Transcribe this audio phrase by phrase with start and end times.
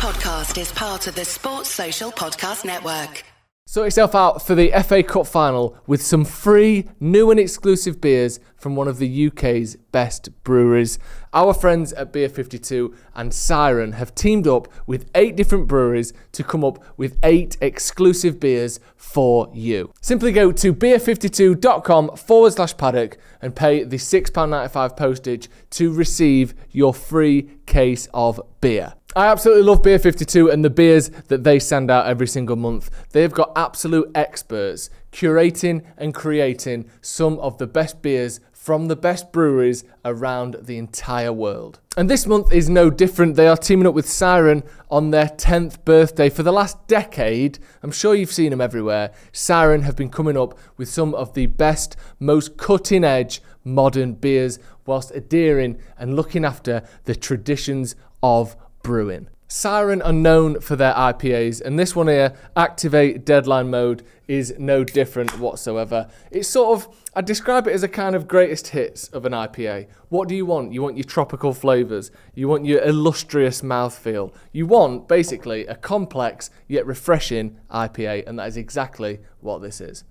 [0.00, 3.22] podcast is part of the Sports Social Podcast Network.
[3.66, 8.40] Sort yourself out for the FA Cup final with some free, new and exclusive beers
[8.56, 10.98] from one of the UK's best breweries.
[11.34, 16.42] Our friends at Beer 52 and Siren have teamed up with eight different breweries to
[16.42, 19.92] come up with eight exclusive beers for you.
[20.00, 26.94] Simply go to beer52.com forward slash paddock and pay the £6.95 postage to receive your
[26.94, 28.94] free case of beer.
[29.16, 32.90] I absolutely love Beer 52 and the beers that they send out every single month.
[33.10, 39.32] They've got absolute experts curating and creating some of the best beers from the best
[39.32, 41.80] breweries around the entire world.
[41.96, 43.34] And this month is no different.
[43.34, 44.62] They are teaming up with Siren
[44.92, 46.30] on their 10th birthday.
[46.30, 50.56] For the last decade, I'm sure you've seen them everywhere, Siren have been coming up
[50.76, 56.82] with some of the best, most cutting edge modern beers whilst adhering and looking after
[57.06, 59.28] the traditions of brewing.
[59.52, 64.84] Siren are known for their IPAs, and this one here, Activate Deadline Mode, is no
[64.84, 66.08] different whatsoever.
[66.30, 69.88] It's sort of, I describe it as a kind of greatest hits of an IPA.
[70.08, 70.72] What do you want?
[70.72, 76.50] You want your tropical flavours, you want your illustrious mouthfeel, you want basically a complex
[76.68, 80.04] yet refreshing IPA, and that is exactly what this is.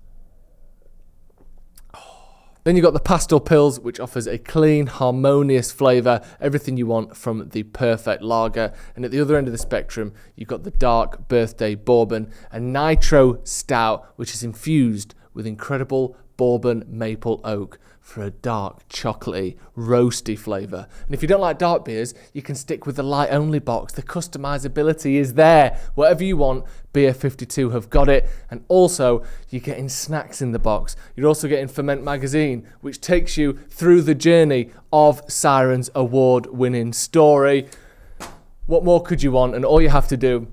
[2.62, 7.16] Then you've got the Pastel Pils, which offers a clean, harmonious flavour, everything you want
[7.16, 8.74] from the perfect lager.
[8.94, 12.60] And at the other end of the spectrum, you've got the Dark Birthday Bourbon, a
[12.60, 17.78] Nitro Stout, which is infused with incredible bourbon maple oak
[18.10, 20.88] for a dark, chocolatey, roasty flavour.
[21.06, 23.92] And if you don't like dark beers, you can stick with the light only box.
[23.92, 25.78] The customizability is there.
[25.94, 28.28] Whatever you want, Beer 52 have got it.
[28.50, 30.96] And also, you're getting snacks in the box.
[31.14, 36.92] You're also getting Ferment Magazine, which takes you through the journey of Siren's award winning
[36.92, 37.68] story.
[38.66, 39.54] What more could you want?
[39.54, 40.48] And all you have to do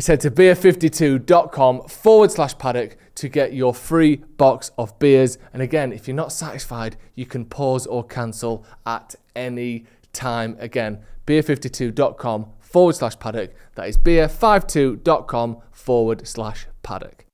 [0.00, 5.36] is head to beer52.com forward slash paddock to get your free box of beers.
[5.52, 10.56] And again, if you're not satisfied, you can pause or cancel at any time.
[10.58, 13.52] Again, beer52.com forward slash paddock.
[13.74, 17.26] That is beer52.com forward slash paddock.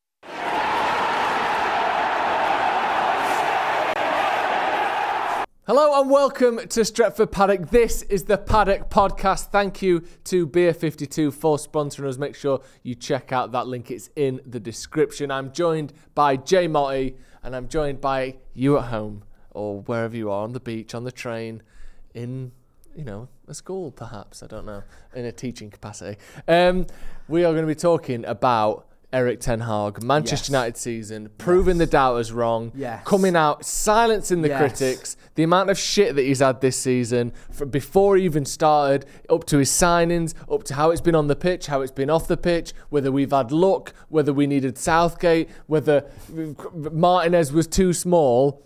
[5.68, 7.70] Hello and welcome to Stretford Paddock.
[7.70, 9.50] This is the Paddock Podcast.
[9.50, 12.18] Thank you to Beer 52 for sponsoring us.
[12.18, 15.32] Make sure you check out that link, it's in the description.
[15.32, 20.30] I'm joined by Jay Motty and I'm joined by you at home or wherever you
[20.30, 21.64] are on the beach, on the train,
[22.14, 22.52] in
[22.94, 24.84] you know, a school perhaps, I don't know,
[25.16, 26.16] in a teaching capacity.
[26.46, 26.86] Um,
[27.26, 30.48] we are going to be talking about Erik Ten Hag, Manchester Yes.
[30.50, 33.02] United season, proving the doubters wrong, Yes.
[33.04, 34.58] coming out, silencing the Yes.
[34.58, 39.06] critics, the amount of shit that he's had this season, from before he even started,
[39.30, 42.10] up to his signings, up to how it's been on the pitch, how it's been
[42.10, 46.04] off the pitch, whether we've had luck, whether we needed Southgate, whether
[46.74, 48.62] Martinez was too small.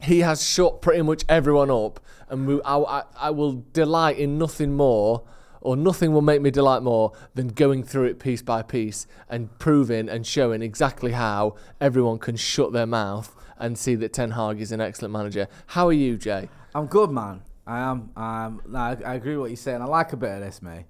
[0.00, 4.38] He has shut pretty much everyone up, and we, I, I, I will delight in
[4.38, 5.22] nothing more,
[5.62, 9.58] or nothing will make me delight more than going through it piece by piece and
[9.58, 14.60] proving and showing exactly how everyone can shut their mouth and see that Ten Hag
[14.60, 15.46] is an excellent manager.
[15.68, 16.48] How are you, Jay?
[16.74, 17.42] I'm good, man.
[17.66, 18.10] I am.
[18.16, 19.80] Um, no, I, I agree with what you're saying.
[19.80, 20.86] I like a bit of this, mate.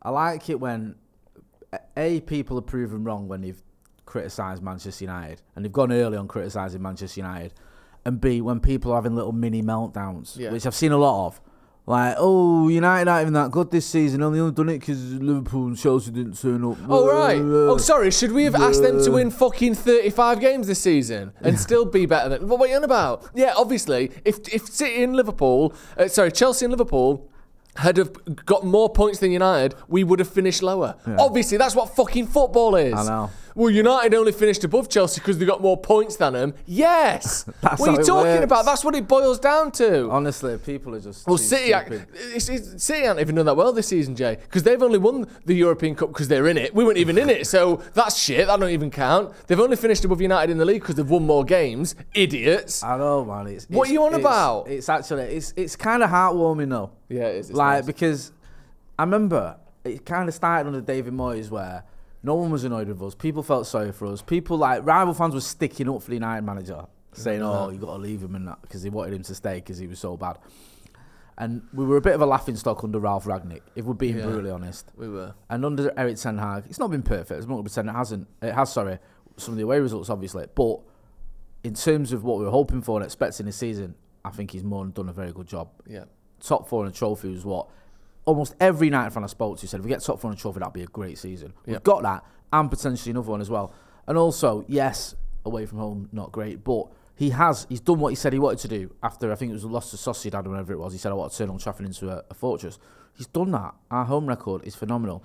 [0.00, 0.94] I like it when
[1.96, 3.60] a people are proven wrong when they've
[4.06, 7.54] criticised Manchester United and they've gone early on criticising Manchester United,
[8.04, 10.52] and b when people are having little mini meltdowns, Yeah.
[10.52, 11.40] which I've seen a lot of.
[11.86, 14.22] Like, oh, United aren't even that good this season.
[14.22, 16.78] Only only done it because Liverpool and Chelsea didn't turn up.
[16.88, 17.38] Oh right.
[17.38, 18.10] Oh sorry.
[18.10, 22.06] Should we have asked them to win fucking thirty-five games this season and still be
[22.06, 22.48] better than?
[22.48, 23.28] What are you on about?
[23.34, 27.28] Yeah, obviously, if if City and Liverpool, uh, sorry, Chelsea and Liverpool.
[27.76, 28.12] Had have
[28.46, 30.94] got more points than United, we would have finished lower.
[31.18, 32.94] Obviously, that's what fucking football is.
[32.94, 33.30] I know.
[33.56, 36.54] Well, United only finished above Chelsea because they got more points than them.
[36.66, 37.44] Yes.
[37.76, 38.44] What are you talking works.
[38.44, 38.64] about?
[38.64, 40.10] That's what it boils down to.
[40.10, 41.26] Honestly, people are just.
[41.26, 42.08] Well, City, act- stupid.
[42.34, 45.26] it's, it's, City aren't even done that well this season, Jay, because they've only won
[45.44, 46.74] the European Cup because they're in it.
[46.74, 48.46] We weren't even in it, so that's shit.
[48.46, 49.32] That don't even count.
[49.46, 51.94] They've only finished above United in the league because they've won more games.
[52.14, 52.82] Idiots.
[52.82, 53.46] I know, man.
[53.48, 54.68] It's, What it's- are you on about?
[54.68, 56.90] It's actually it's it's kind of heartwarming though.
[57.08, 57.50] Yeah, it is.
[57.50, 57.86] It's like nice.
[57.86, 58.32] because
[58.98, 61.84] I remember it kind of started under David Moyes where
[62.24, 63.14] no one was annoyed with us.
[63.14, 64.22] People felt sorry for us.
[64.22, 67.92] People like rival fans were sticking up for the United manager, saying, "Oh, you got
[67.94, 70.16] to leave him," and that because they wanted him to stay because he was so
[70.16, 70.38] bad.
[71.36, 74.16] And we were a bit of a laughing stock under Ralf Rangnick, if we're being
[74.18, 74.26] Yeah.
[74.26, 74.90] brutally honest.
[74.96, 75.34] we were.
[75.50, 77.32] And under Erik Ten Hag, it's not been perfect.
[77.38, 77.88] It's not percent.
[77.88, 78.28] It hasn't.
[78.40, 78.72] It has.
[78.72, 78.98] Sorry,
[79.36, 80.46] some of the away results, obviously.
[80.54, 80.78] But
[81.64, 84.62] in terms of what we were hoping for and expecting this season, I think he's
[84.64, 85.68] more than done a very good job.
[85.86, 86.04] Yeah.
[86.40, 87.68] Top four in a trophy was what
[88.24, 90.60] almost every United fan I spoke to said if we get top four and trophy,
[90.60, 91.52] that'd be a great season.
[91.66, 93.72] We've got that and potentially another one as well.
[94.06, 96.86] And also, yes, away from home, not great, but
[97.16, 99.54] he has he's done what he said he wanted to do after I think it
[99.54, 100.92] was a loss to Sociedad or whatever it was.
[100.92, 102.78] He said I want to turn Old Trafford into a, a fortress.
[103.16, 103.74] He's done that.
[103.90, 105.22] Our home record is phenomenal,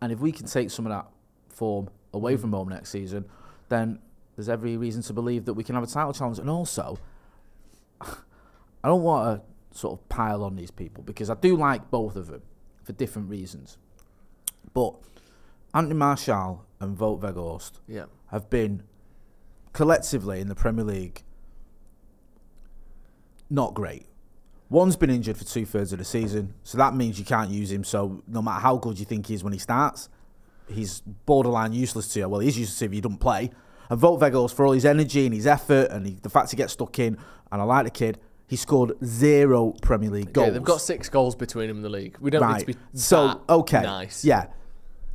[0.00, 1.06] and if we can take some of that
[1.48, 2.40] form away mm.
[2.40, 3.24] from home next season,
[3.68, 3.98] then
[4.36, 6.38] there's every reason to believe that we can have a title challenge.
[6.38, 6.98] And also,
[8.00, 12.16] I don't want to sort of pile on these people because I do like both
[12.16, 12.42] of them
[12.82, 13.76] for different reasons.
[14.72, 14.94] But
[15.74, 18.06] Anthony Martial and Wout Weghorst Yeah.
[18.28, 18.82] have been
[19.72, 21.22] collectively in the Premier League
[23.50, 24.06] not great.
[24.70, 27.70] One's been injured for two thirds of the season, so that means you can't use
[27.70, 27.84] him.
[27.84, 30.08] So no matter how good you think he is when he starts,
[30.68, 32.28] he's borderline useless to you.
[32.28, 33.50] Well, he's useless if you don't play.
[33.90, 36.56] And Wout Weghorst, for all his energy and his effort and he, the fact he
[36.56, 37.18] gets stuck in,
[37.52, 38.18] and I like the kid,
[38.54, 40.46] he scored zero Premier League goals.
[40.46, 42.16] Yeah, they've got six goals between them in the league.
[42.20, 42.64] We don't right.
[42.64, 44.24] need to be so okay, nice.
[44.24, 44.46] yeah.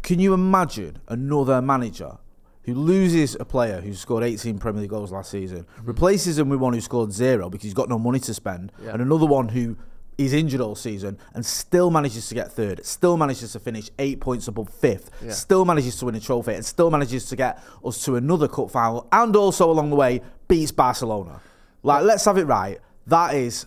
[0.04, 2.18] Can you imagine another manager
[2.64, 5.86] who loses a player who scored 18 Premier League goals last season, hmm.
[5.86, 8.92] replaces him with one who scored zero because he's got no money to spend, Yeah.
[8.92, 9.78] and another one who
[10.18, 14.20] is injured all season and still manages to get third, still manages to finish eight
[14.20, 15.32] points above fifth, Yeah.
[15.32, 18.70] still manages to win a trophy, and still manages to get us to another cup
[18.70, 21.40] final, and also along the way beats Barcelona.
[21.84, 22.80] Like, let's have it right.
[23.10, 23.66] That is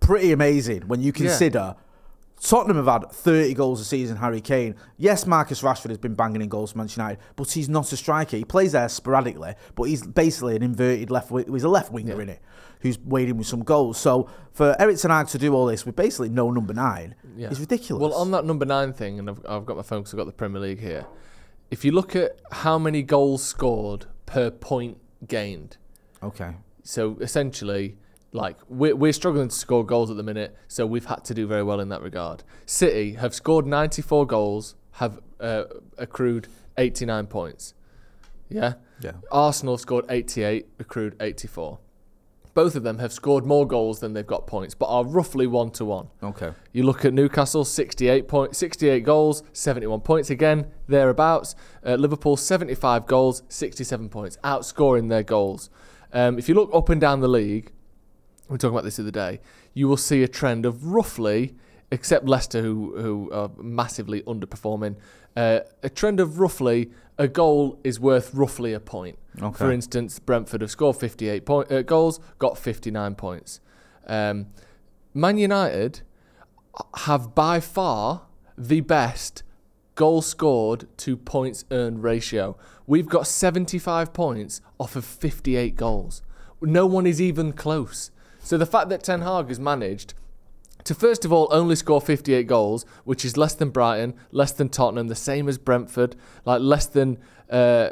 [0.00, 1.74] pretty amazing when you consider
[2.40, 4.74] Tottenham have had 30 goals a season, Harry Kane.
[4.98, 7.96] Yes, Marcus Rashford has been banging in goals for Manchester United, but he's not a
[7.96, 8.36] striker.
[8.36, 12.16] He plays there sporadically, but he's basically an inverted left wi- He's a left winger
[12.16, 12.22] Yeah.
[12.22, 12.42] in it
[12.80, 13.96] who's waiting with some goals.
[13.96, 17.48] So for Erik Ten Hag to do all this with basically no number nine Yeah.
[17.48, 18.02] is ridiculous.
[18.02, 20.26] Well, on that number nine thing, and I've, I've got my phone because I've got
[20.26, 21.06] the Premier League here.
[21.70, 25.78] If you look at how many goals scored per point gained,
[26.22, 26.56] okay.
[26.82, 27.96] so essentially,
[28.34, 31.46] like we're, we're struggling to score goals at the minute, so we've had to do
[31.46, 32.42] very well in that regard.
[32.66, 35.64] City have scored 94 goals, have uh,
[35.96, 37.74] accrued 89 points.
[38.48, 38.74] Yeah.
[39.00, 39.12] Yeah.
[39.30, 41.78] Arsenal scored 88, accrued 84.
[42.54, 45.70] Both of them have scored more goals than they've got points, but are roughly one
[45.72, 46.08] to one.
[46.22, 46.52] Okay.
[46.72, 51.54] You look at Newcastle, 68 point, 68 goals, 71 points again, thereabouts.
[51.84, 55.70] Uh, Liverpool, 75 goals, 67 points, outscoring their goals.
[56.12, 57.72] Um, if you look up and down the league,
[58.48, 59.40] we were talking about this the other day,
[59.72, 61.54] you will see a trend of roughly,
[61.90, 64.96] except Leicester, who who are massively underperforming,
[65.36, 69.18] uh, a trend of roughly a goal is worth roughly a point.
[69.40, 69.56] Okay.
[69.56, 73.60] For instance, Brentford have scored 58 point, uh, goals, got 59 points.
[74.06, 74.46] Um,
[75.12, 76.02] Man United
[76.98, 78.22] have by far
[78.58, 79.42] the best
[79.94, 82.56] goal scored to points earned ratio.
[82.86, 86.22] We've got 75 points off of 58 goals.
[86.60, 88.10] No one is even close.
[88.44, 90.12] So the fact that Ten Hag has managed
[90.84, 94.68] to first of all only score 58 goals, which is less than Brighton, less than
[94.68, 96.14] Tottenham, the same as Brentford,
[96.44, 97.18] like less than,
[97.50, 97.88] uh,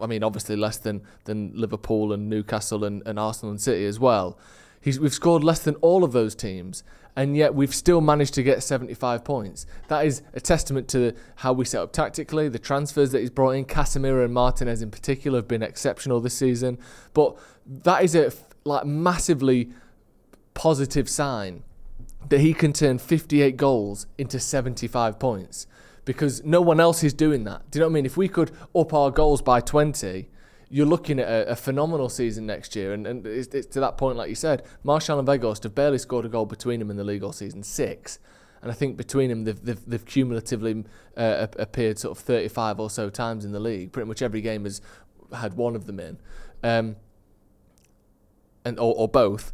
[0.00, 4.00] I mean, obviously less than than Liverpool and Newcastle and, and Arsenal and City as
[4.00, 4.38] well.
[4.80, 6.82] He's, we've scored less than all of those teams,
[7.14, 9.66] and yet we've still managed to get 75 points.
[9.88, 13.50] That is a testament to how we set up tactically, the transfers that he's brought
[13.50, 13.66] in.
[13.66, 16.78] Casemiro and Martinez in particular have been exceptional this season,
[17.12, 17.36] but
[17.66, 18.32] that is a
[18.64, 19.70] like massively
[20.54, 21.62] positive sign
[22.28, 25.66] that he can turn 58 goals into 75 points
[26.04, 27.70] because no one else is doing that.
[27.70, 28.06] Do you know what I mean?
[28.06, 30.28] If we could up our goals by 20,
[30.68, 32.92] you're looking at a, a phenomenal season next year.
[32.92, 35.98] And, and it's, it's to that point, like you said, Martial and Weghorst have barely
[35.98, 38.18] scored a goal between them in the league all season, six.
[38.62, 40.84] And I think between them, they've, they've, they've cumulatively
[41.16, 43.92] uh, appeared sort of 35 or so times in the league.
[43.92, 44.80] Pretty much every game has
[45.34, 46.18] had one of them in,
[46.62, 46.96] um,
[48.64, 49.52] and or, or both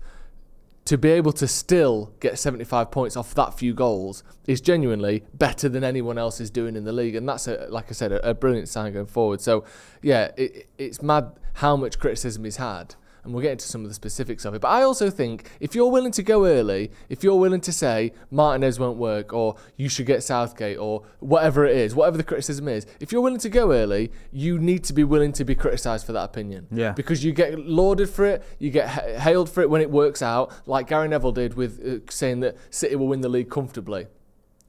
[0.89, 5.69] to be able to still get 75 points off that few goals is genuinely better
[5.69, 8.31] than anyone else is doing in the league, and that's a, like I said, a,
[8.31, 9.43] a brilliant sign going forward.
[9.43, 9.65] So,
[10.01, 12.95] yeah, it, it's mad how much criticism he's had,
[13.29, 14.63] and we'll get into some of the specifics of it.
[14.63, 18.13] But I also think if you're willing to go early, if you're willing to say
[18.31, 22.69] Martinez won't work, or you should get Southgate, or whatever it is, whatever the criticism
[22.69, 26.07] is, if you're willing to go early, you need to be willing to be criticised
[26.07, 26.67] for that opinion.
[26.71, 26.93] Yeah.
[26.93, 30.23] Because you get lauded for it, you get ha- hailed for it when it works
[30.23, 34.07] out, like Gary Neville did with uh, saying that City will win the league comfortably.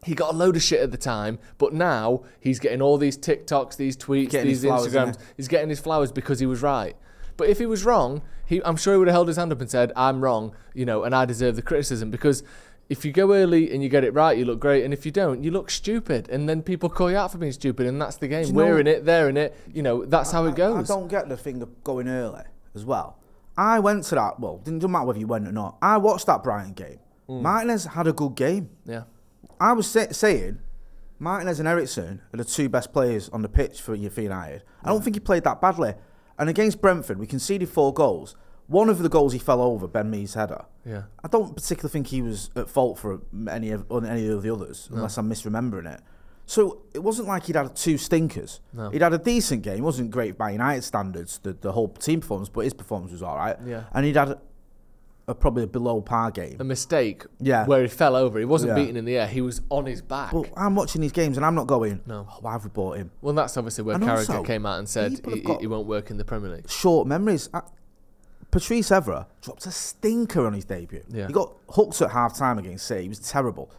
[0.04, 3.18] He got a load of shit at the time, but now he's getting all these
[3.18, 5.18] TikToks, these tweets, these flowers, Instagrams.
[5.38, 6.96] He's getting his flowers because he was right.
[7.40, 9.62] But if he was wrong, he, I'm sure he would have held his hand up
[9.62, 12.44] and said, "I'm wrong," you know, and I deserve the criticism because
[12.90, 15.12] if you go early and you get it right, you look great, and if you
[15.12, 18.18] don't, you look stupid, and then people call you out for being stupid, and that's
[18.18, 18.46] the game.
[18.48, 20.04] you We're in it, they're in it, you know.
[20.04, 20.90] That's how it goes.
[20.90, 22.44] I, don't get the thing of going early
[22.76, 23.18] as well.
[23.58, 24.40] I went to that.
[24.40, 25.78] Well, didn't matter whether you went or not.
[25.82, 27.00] I watched that Brighton game.
[27.30, 27.42] Mm.
[27.42, 28.70] Martinez had a good game.
[28.86, 29.04] yeah.
[29.62, 30.60] I was say- saying
[31.20, 34.64] Martinez and Eriksen are the two best players on the pitch for for United.
[34.84, 35.94] I don't think he played that badly.
[36.40, 38.36] And against Brentford, we conceded four goals.
[38.68, 40.66] One of the goals he fell over, Ben Mee's header.
[40.86, 41.04] Yeah.
[41.24, 44.54] I don't particularly think he was at fault for any of on any of the
[44.54, 46.02] others, unless I'm misremembering it.
[46.46, 48.60] So it wasn't like he'd had two stinkers.
[48.74, 48.90] No.
[48.90, 49.80] He'd had a decent game.
[49.80, 53.22] It wasn't great by United standards, the, the whole team performance, but his performance was
[53.22, 53.56] all right.
[53.66, 53.84] Yeah.
[53.94, 54.40] And he'd had
[55.30, 56.58] a, probably a below par game.
[56.60, 57.66] A mistake Yeah.
[57.66, 58.40] where he fell over.
[58.40, 58.76] He wasn't Yeah.
[58.84, 59.28] beaten in the air.
[59.28, 60.32] He was on his back.
[60.32, 62.28] But I'm watching these games and I'm not going, No.
[62.30, 63.12] oh, why have we bought him?
[63.22, 66.10] well, that's obviously where And Carragher also, came out and said he, he won't work
[66.12, 66.70] in the Premier League.
[66.70, 67.50] Short memories.
[67.54, 67.62] I,
[68.52, 71.04] Patrice Evra dropped a stinker on his debut.
[71.10, 71.28] Yeah.
[71.28, 73.04] He got hooked at half time against City.
[73.04, 73.70] He was terrible.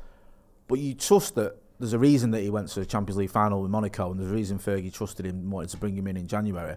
[0.68, 3.62] But you trust that there's a reason that he went to the Champions League final
[3.62, 6.16] with Monaco, and there's a reason Fergie trusted him and wanted to bring him in
[6.16, 6.76] in January.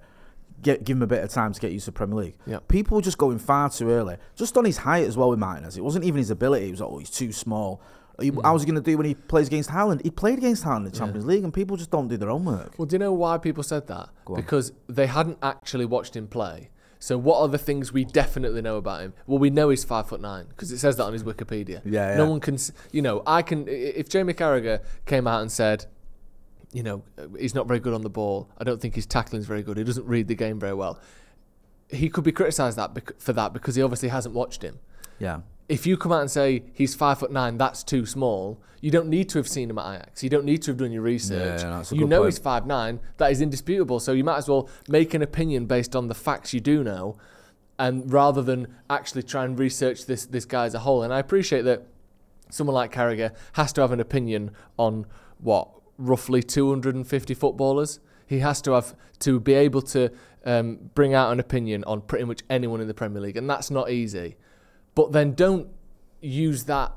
[0.61, 2.35] Get, give him a bit of time to get used to Premier League.
[2.45, 2.59] Yeah.
[2.69, 4.15] People were just going far too early.
[4.35, 5.75] Just on his height as well with Martinez.
[5.77, 6.69] It wasn't even his ability.
[6.69, 7.81] It was, oh, he's too small.
[8.21, 8.41] He, Mm.
[8.43, 10.01] How's he going to do when he plays against Haaland?
[10.03, 12.77] He played against Haaland in the Champions League, and people just don't do their homework.
[12.77, 14.09] Well, do you know why people said that?
[14.35, 16.69] Because they hadn't actually watched him play.
[16.99, 19.13] So what are the things we definitely know about him?
[19.27, 21.81] Well, we know he's five foot nine because it says that on his Wikipedia.
[21.83, 22.57] Yeah, No one can,
[22.93, 23.65] you know, I can.
[23.67, 25.87] If Jamie Carragher came out and said,
[26.73, 27.03] you know,
[27.39, 28.49] he's not very good on the ball.
[28.57, 29.77] I don't think his tackling's very good.
[29.77, 30.99] He doesn't read the game very well.
[31.89, 34.79] He could be criticised that bec- for that because he obviously hasn't watched him.
[35.19, 35.41] Yeah.
[35.69, 38.61] If you come out and say he's five foot nine, that's too small.
[38.81, 40.23] You don't need to have seen him at Ajax.
[40.23, 41.61] You don't need to have done your research.
[41.61, 42.33] Yeah, that's a you know point.
[42.33, 42.99] he's five nine.
[43.17, 43.99] That is indisputable.
[43.99, 47.17] So you might as well make an opinion based on the facts you do know,
[47.79, 51.03] and rather than actually try and research this this guy as a whole.
[51.03, 51.83] And I appreciate that
[52.49, 55.05] someone like Carragher has to have an opinion on
[55.37, 57.99] what roughly 250 footballers.
[58.25, 60.11] He has to have to be able to
[60.45, 63.69] um, bring out an opinion on pretty much anyone in the Premier League, and that's
[63.69, 64.37] not easy.
[64.95, 65.69] But then don't
[66.21, 66.93] use that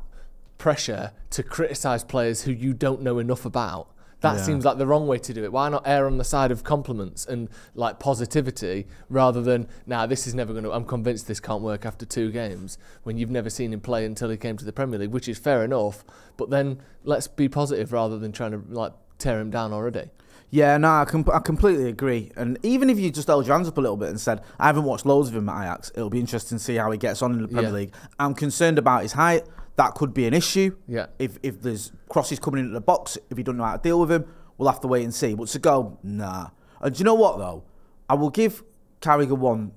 [0.58, 3.88] pressure to criticise players who you don't know enough about.
[4.22, 4.42] That Yeah.
[4.42, 5.52] seems like the wrong way to do it.
[5.52, 10.26] Why not err on the side of compliments and like positivity rather than, nah, this
[10.26, 13.50] is never going to, I'm convinced this can't work after two games when you've never
[13.50, 16.02] seen him play until he came to the Premier League, which is fair enough.
[16.38, 20.10] But then let's be positive rather than trying to like tear him down already.
[20.48, 22.30] Yeah, no, I, com- I completely agree.
[22.36, 24.66] And even if you just held your hands up a little bit and said, I
[24.66, 27.20] haven't watched loads of him at Ajax, it'll be interesting to see how he gets
[27.20, 27.74] on in the Premier Yeah.
[27.76, 27.94] League.
[28.18, 29.42] I'm concerned about his height.
[29.76, 30.76] That could be an issue.
[30.88, 31.06] Yeah.
[31.18, 34.00] If if there's crosses coming into the box, if you don't know how to deal
[34.00, 35.34] with him, we'll have to wait and see.
[35.34, 36.48] But to go, nah.
[36.80, 37.64] And do you know what, though?
[38.08, 38.62] I will give
[39.00, 39.72] Carragher one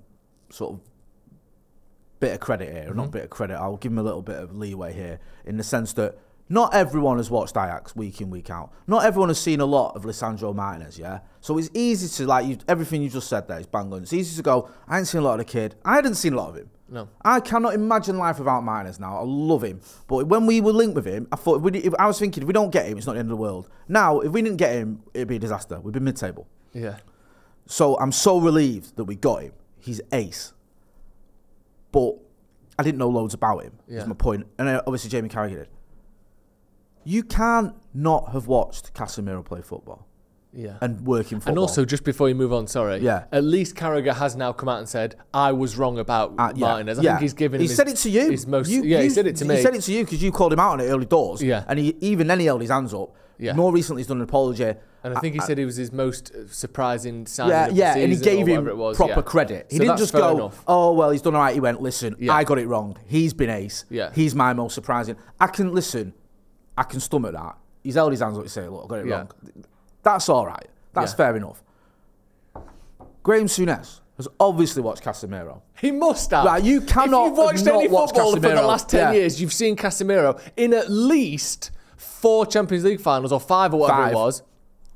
[0.50, 0.80] sort of
[2.20, 3.12] bit of credit here, or not mm-hmm.
[3.12, 3.56] bit of credit.
[3.56, 6.18] I'll give him a little bit of leeway here in the sense that
[6.50, 8.72] not everyone has watched Ajax week in week out.
[8.88, 10.98] Not everyone has seen a lot of Lisandro Martinez.
[10.98, 14.04] Yeah, so it's easy to like you, everything you just said there is bang on.
[14.04, 14.70] It's easy to go.
[14.88, 15.76] I ain't seen a lot of the kid.
[15.86, 16.70] I hadn't seen a lot of him.
[16.92, 17.10] No.
[17.24, 19.18] I cannot imagine life without Martinez now.
[19.18, 21.94] I love him, but when we were linked with him, I thought if we, if,
[22.00, 23.70] I was thinking if we don't get him, it's not the end of the world.
[23.88, 25.80] Now, if we didn't get him, it'd be a disaster.
[25.80, 26.48] We'd be mid-table.
[26.74, 26.98] Yeah.
[27.68, 29.54] So I'm so relieved that we got him.
[29.80, 30.54] He's ace.
[31.92, 32.16] But
[32.78, 33.74] I didn't know loads about him.
[33.88, 33.98] Yeah.
[33.98, 34.48] That's my point.
[34.58, 35.68] And obviously Jamie Carragher did.
[37.04, 40.09] You can't not have watched Casemiro play football
[40.52, 40.78] Yeah.
[40.82, 41.52] and work in football.
[41.52, 42.98] And also, just before you move on, sorry.
[43.00, 43.26] Yeah.
[43.32, 46.68] At least Carragher has now come out and said, "I was wrong about Uh, yeah,
[46.68, 47.12] Martinez." I yeah.
[47.12, 47.62] think he's given.
[47.62, 48.32] He his- said it to you.
[48.32, 48.68] His most.
[48.70, 49.58] You- yeah, he said it to me.
[49.58, 51.42] He said it to you because you called him out on it early doors.
[51.44, 51.64] Yeah.
[51.68, 53.14] And he even then he held his hands up.
[53.38, 53.54] Yeah.
[53.54, 54.74] More recently, he's done an apology.
[55.02, 57.76] and I think he said it was his most uh, surprising signing Yeah, of the
[57.80, 58.98] yeah, and he gave him was.
[58.98, 59.22] proper yeah.
[59.22, 59.68] credit.
[59.70, 60.62] He So didn't just go, enough.
[60.68, 62.34] "Oh well, he's done all right." He went, "Listen, Yeah.
[62.34, 62.98] I got it wrong.
[63.08, 63.86] He's been ace.
[63.90, 64.10] Yeah.
[64.14, 66.14] he's my most surprising." I can listen.
[66.78, 67.56] I can stomach that.
[67.82, 69.16] He's held his hands up to say, "Look, I got it Yeah.
[69.20, 69.30] wrong."
[70.04, 70.68] That's all right.
[70.94, 71.18] That's Yeah.
[71.18, 71.62] fair enough.
[73.24, 75.62] Graham Souness has obviously watched Casemiro.
[75.80, 76.46] He must have.
[76.46, 79.20] Right, you cannot If you've watched any football for the last ten Yeah.
[79.20, 84.02] years, you've seen Casemiro in at least four Champions League finals or five or whatever
[84.04, 84.12] Five.
[84.12, 84.42] it was.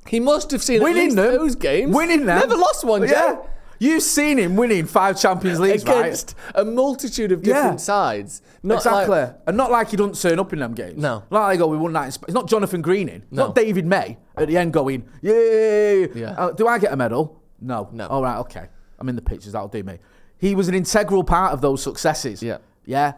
[0.07, 1.31] He must have seen at Winning least them.
[1.37, 1.95] those games.
[1.95, 2.39] Winning them.
[2.39, 3.07] Never lost one.
[3.07, 3.37] Yeah.
[3.83, 5.97] You've seen him winning five Champions Leagues, right?
[6.05, 7.75] against a multitude of different Yeah.
[7.77, 8.41] sides.
[8.63, 9.09] Not exactly.
[9.19, 10.97] like- and not like he doesn't turn up in them games.
[11.01, 11.23] No.
[11.29, 13.23] Not like, oh, we won that It's not Jonathan Greening.
[13.29, 13.47] No.
[13.47, 16.09] not David May at the end going, yay.
[16.13, 16.31] Yeah.
[16.37, 17.41] Uh, do I get a medal?
[17.59, 17.89] No.
[17.91, 18.07] No.
[18.07, 18.67] All right, okay.
[18.99, 19.51] I'm in the pictures.
[19.51, 19.99] That'll do me.
[20.37, 22.41] He was an integral part of those successes.
[22.41, 22.59] Yeah.
[22.85, 23.13] Yeah.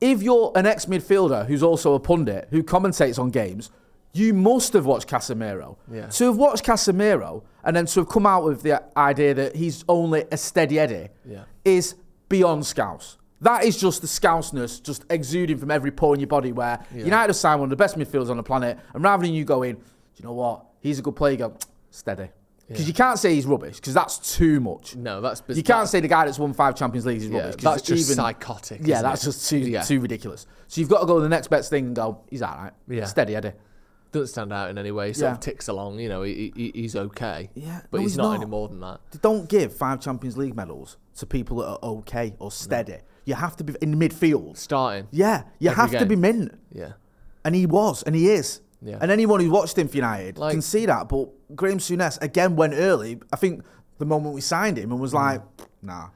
[0.00, 3.70] If you're an ex midfielder who's also a pundit who commentates on games,
[4.12, 5.76] you must have watched Casemiro.
[5.92, 6.06] Yeah.
[6.06, 9.84] To have watched Casemiro and then to have come out with the idea that he's
[9.88, 11.44] only a steady Eddie Yeah.
[11.64, 11.94] is
[12.28, 13.18] beyond scouse.
[13.40, 17.28] That is just the scouseness just exuding from every pore in your body where United
[17.28, 19.76] have signed one of the best midfielders on the planet and rather than you going,
[19.76, 19.80] do
[20.16, 21.54] you know what, he's a good player, you go,
[21.90, 22.30] steady.
[22.66, 24.94] Because you can't say he's rubbish, because that's too much.
[24.94, 27.62] No, that's You can't say the guy that's won five Champions Leagues is Yeah, rubbish.
[27.62, 28.80] that's just even- psychotic.
[28.84, 29.26] Yeah, that's it?
[29.26, 29.80] just too Yeah.
[29.82, 30.46] too ridiculous.
[30.66, 32.72] So you've got to go to the next best thing and go, he's all right.
[32.86, 33.06] Yeah.
[33.06, 33.52] Steady Eddie.
[34.12, 35.12] Doesn't stand out in any way.
[35.12, 35.32] Sort Yeah.
[35.32, 35.98] of ticks along.
[35.98, 37.50] You know, he, he, he's okay.
[37.54, 38.36] Yeah, but no, he's, he's not, not.
[38.36, 39.00] any more than that.
[39.10, 42.98] They don't give five Champions League medals to people that are okay or steady.
[43.24, 44.56] You have to be in midfield.
[44.56, 45.06] Starting.
[45.10, 46.52] Yeah, you have to be mint.
[46.72, 46.92] Yeah.
[47.44, 48.60] And he was, and he is.
[48.80, 48.98] Yeah.
[49.00, 51.08] And anyone who watched him for United Like- can see that.
[51.08, 53.20] But Graham Souness again went early.
[53.32, 53.64] I think
[53.98, 55.02] the moment we signed him and Mm.
[55.02, 55.42] was like,
[55.82, 56.08] nah.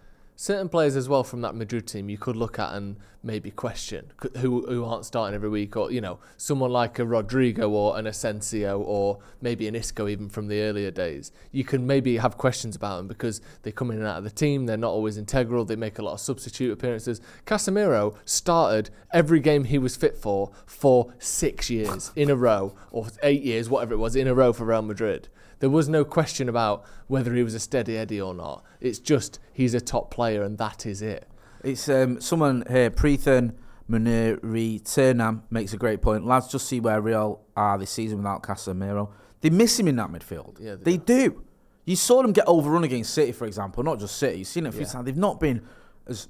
[0.43, 4.11] Certain players as well from that Madrid team you could look at and maybe question
[4.39, 8.09] who who aren't starting every week, or you know someone like a Rodrygo or an
[8.09, 11.31] Asensio or maybe an Isco even from the earlier days.
[11.53, 14.31] You can maybe have questions about them because they come in and out of the
[14.31, 14.67] team.
[14.67, 15.65] They're not always integral.
[15.65, 17.21] They make a lot of substitute appearances.
[17.47, 23.07] Casemiro started every game he was fit for for six years in a row or
[23.23, 25.29] eight years, whatever it was, in a row for Real Madrid.
[25.63, 28.65] There was no question about whether he was a steady Eddie or not.
[28.81, 31.29] It's just he's a top player and that is it.
[31.63, 33.53] It's um, someone here, Preethan
[33.89, 36.27] Muniri Turnham, makes a great point.
[36.27, 39.13] Lads, just see where Real are this season without Casemiro.
[39.41, 40.57] They miss him in that midfield.
[40.61, 41.45] Yeah, they they do.
[41.85, 43.85] You saw them get overrun against City, for example.
[43.85, 44.39] Not just City.
[44.39, 44.87] You've seen it a few Yeah.
[44.89, 45.05] times.
[45.07, 45.63] They've not been
[46.09, 46.27] as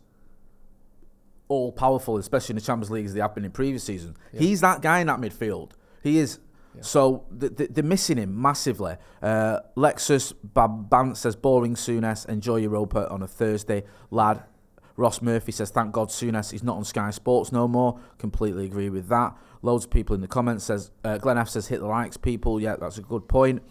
[1.48, 4.18] all powerful, especially in the Champions League, as they have been in previous seasons.
[4.30, 5.70] He's that guy in that midfield.
[6.02, 6.38] He is.
[6.80, 8.96] So th- th- they're missing him massively.
[9.22, 14.44] Uh, Lexus Baban says, boring Souness, enjoy Europa on a Thursday, lad.
[14.96, 17.98] Ross Murphy says, thank God Souness is not on Sky Sports no more.
[18.18, 19.34] Completely agree with that.
[19.62, 22.60] Loads of people in the comments says, uh, Glenn F says, hit the likes, people.
[22.60, 23.62] Yeah, that's a good point.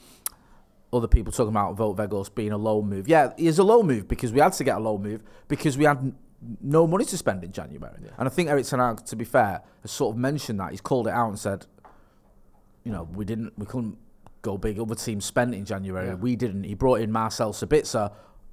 [0.94, 3.08] Other people talking about Wout Weghorst being a low move.
[3.08, 5.78] Yeah, it is a low move because we had to get a low move because
[5.78, 6.14] we had
[6.60, 7.94] no money to spend in January.
[8.18, 10.72] And I think Erik Ten Hag, to be fair, has sort of mentioned that.
[10.72, 11.68] He's called it out and said,
[12.84, 13.98] you know, we didn't, we couldn't
[14.42, 14.80] go big.
[14.80, 16.08] Other teams spent in January.
[16.08, 16.16] Yeah.
[16.16, 16.64] We didn't.
[16.64, 18.12] He brought in Marcel Sabitzer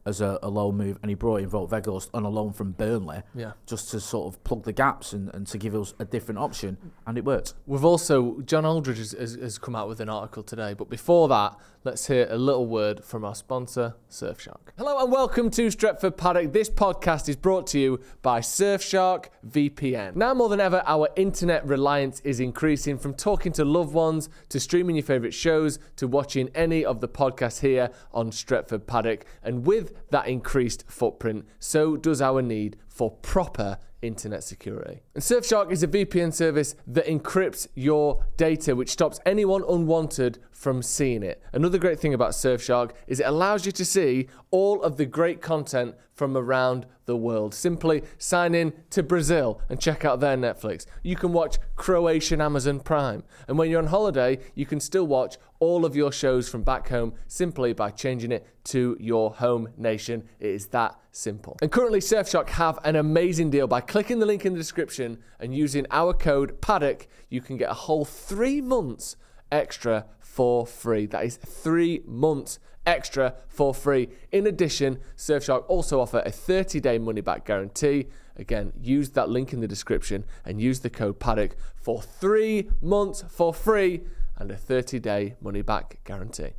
[0.09, 2.73] as a, a low move, and he brought in Wout Weghorst on a loan from
[2.73, 3.53] Burnley, Yeah.
[3.67, 6.79] just to sort of plug the gaps and, and to give us a different option,
[7.07, 7.53] and it worked.
[7.67, 11.29] We've also John Aldridge has, has, has come out with an article today, but before
[11.29, 14.73] that, let's hear a little word from our sponsor, Surfshark.
[14.79, 16.53] Hello and welcome to Stretford Paddock.
[16.53, 20.16] This podcast is brought to you by Surfshark VPN.
[20.16, 24.59] Now more than ever, our internet reliance is increasing from talking to loved ones to
[24.59, 29.25] streaming your favourite shows to watching any of the podcasts here on Stretford Paddock.
[29.42, 35.00] And with that increased footprint, so does our need for proper internet security.
[35.14, 40.82] And Surfshark is a VPN service that encrypts your data, which stops anyone unwanted from
[40.82, 41.42] seeing it.
[41.52, 45.40] Another great thing about Surfshark is it allows you to see all of the great
[45.40, 47.54] content from around the world.
[47.54, 50.85] Simply sign in to Brazil and check out their Netflix.
[51.04, 53.22] You can watch Croatian Amazon Prime.
[53.46, 56.88] And when you're on holiday, you can still watch all of your shows from back
[56.88, 60.28] home simply by changing it to your home nation.
[60.40, 61.57] It is that simple.
[61.62, 63.68] And currently, Surfshark have an amazing deal.
[63.68, 67.70] By clicking the link in the description and using our code PADDOCK, you can get
[67.70, 69.16] a whole three months
[69.50, 71.06] extra for free.
[71.06, 74.08] That is three months extra for free.
[74.32, 78.06] In addition, Surfshark also offer a 30 day money back guarantee.
[78.37, 83.24] Again, use that link in the description and use the code PADDOCK for three months
[83.28, 84.02] for free
[84.37, 86.50] and a 30 day money back guarantee.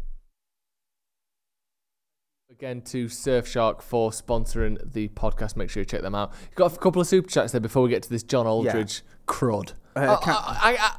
[2.51, 5.55] Again, to Surfshark for sponsoring the podcast.
[5.55, 6.31] Make sure you check them out.
[6.41, 9.03] You've got a couple of super chats there before we get to this John Aldridge
[9.27, 9.73] crud.
[9.95, 10.95] Uh, I- I, I,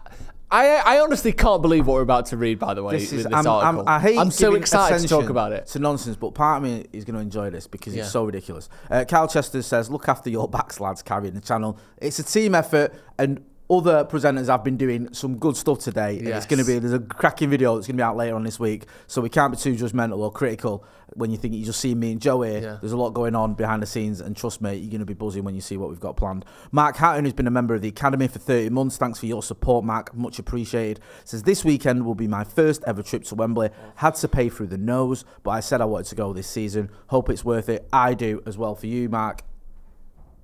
[0.52, 3.24] I, I honestly can't believe what we're about to read, by the way, This is,
[3.24, 3.80] this I'm, article.
[3.82, 5.62] I'm, I hate I'm so excited to talk about it.
[5.62, 8.02] It's nonsense, but part of me is going to enjoy this because Yeah.
[8.02, 8.68] it's so ridiculous.
[8.90, 11.78] Uh, Cal Chester says, "Look after your backs, lads, carrying the channel.
[11.98, 16.18] It's a team effort, and other presenters have been doing some good stuff today.
[16.18, 18.34] And it's going to be there's a cracking video that's going to be out later
[18.34, 21.64] on this week, so we can't be too judgmental or critical when you think you
[21.64, 22.60] just see me and Joe here.
[22.60, 22.78] Yeah.
[22.80, 25.14] There's a lot going on behind the scenes, and trust me, you're going to be
[25.14, 26.44] buzzing when you see what we've got planned.
[26.72, 29.42] Mark Hatton, who's been a member of the Academy for 30 months, thanks for your
[29.42, 30.14] support, Mark.
[30.14, 31.00] Much appreciated.
[31.24, 33.70] Says this weekend will be my first ever trip to Wembley.
[33.96, 36.90] Had to pay through the nose, but I said I wanted to go this season.
[37.08, 37.88] Hope it's worth it.
[37.92, 39.42] I do as well for you, Mark.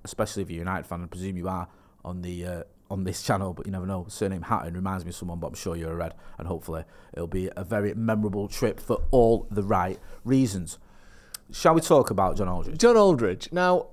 [0.05, 1.69] Especially if you're a United fan, I presume you are
[2.05, 2.47] on the.
[2.47, 4.07] Uh, on this channel, but you never know.
[4.09, 7.27] Surname Hatton reminds me of someone, but I'm sure you're a red, and hopefully it'll
[7.27, 10.79] be a very memorable trip for all the right reasons.
[11.53, 12.79] Shall we talk about John Aldridge?
[12.79, 13.49] John Aldridge.
[13.53, 13.87] Now,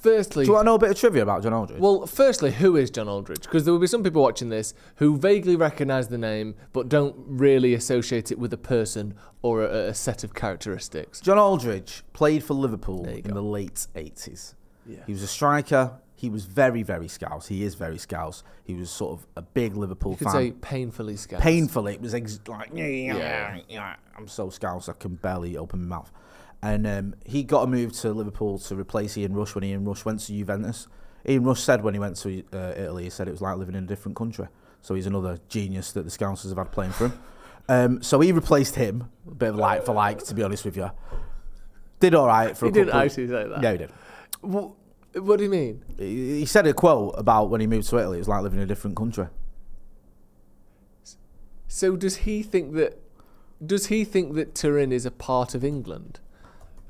[0.00, 1.80] firstly, Do you want to know a bit of trivia about John Aldridge?
[1.80, 3.42] well, firstly, who is John Aldridge?
[3.42, 7.16] Because there will be some people watching this who vaguely recognise the name but don't
[7.26, 11.20] really associate it with a person or a, a set of characteristics.
[11.20, 13.34] John Aldridge played for Liverpool in go.
[13.34, 14.54] the late 80s.
[14.86, 14.98] Yeah.
[15.06, 15.98] He was a striker.
[16.24, 17.46] He was very, very scouse.
[17.48, 18.42] He is very scouse.
[18.64, 20.34] He was sort of a big Liverpool You could fan.
[20.34, 21.40] say painfully scout.
[21.40, 23.96] Painfully, it was ex- like, yeah, yeah.
[24.16, 26.10] I'm so scouse I can barely open my mouth.
[26.62, 30.04] And um, he got a move to Liverpool to replace Ian Rush when Ian Rush
[30.06, 30.88] went to Juventus.
[31.28, 33.74] Ian Rush said when he went to uh, Italy, he said it was like living
[33.74, 34.46] in a different country.
[34.80, 37.20] So he's another genius that the Scousers have had playing for him.
[37.68, 40.76] Um, so he replaced him, a bit of like for like, to be honest with
[40.76, 40.90] you.
[42.00, 43.00] Did all right for He a didn't couple.
[43.06, 43.62] actually say that.
[43.62, 43.90] Yeah, he did.
[44.42, 44.70] Wha-
[45.16, 45.84] What do you mean?
[45.98, 48.16] He he said a quote about when he moved to Italy.
[48.18, 49.26] It was like living in a different country.
[51.68, 52.98] So does he think that?
[53.64, 56.20] Does he think that Turin is a part of England?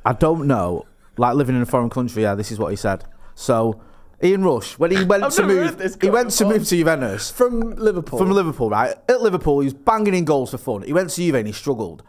[0.05, 0.87] I don't know.
[1.17, 3.05] Like living in a foreign country, yeah, this is what he said.
[3.35, 3.81] So,
[4.23, 6.59] Ian Rush, when he went I've to never move, heard this he went to before.
[6.59, 8.19] move to Juventus From Liverpool.
[8.19, 8.97] from Liverpool, right?
[9.09, 10.83] At Liverpool, he was banging in goals for fun.
[10.83, 12.03] He went to Juve and he struggled,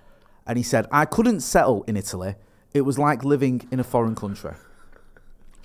[0.48, 2.36] and he said, "I couldn't settle in Italy.
[2.74, 4.52] It was like living in a foreign country."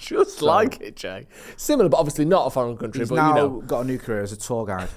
[0.01, 1.27] Just like it, Jay.
[1.57, 3.01] Similar, but obviously not a foreign country.
[3.01, 4.89] He's but now you know, got a new career as a tour guide.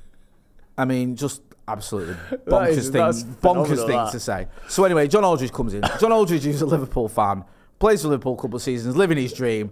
[0.78, 2.14] I mean, just absolutely
[2.46, 4.12] bonkers is- thing, bonkers thing that.
[4.12, 4.48] to say.
[4.68, 5.82] So anyway, John Aldridge comes in.
[6.00, 7.44] John Aldridge is a Liverpool fan,
[7.78, 9.70] plays for Liverpool a couple of seasons, living his dream.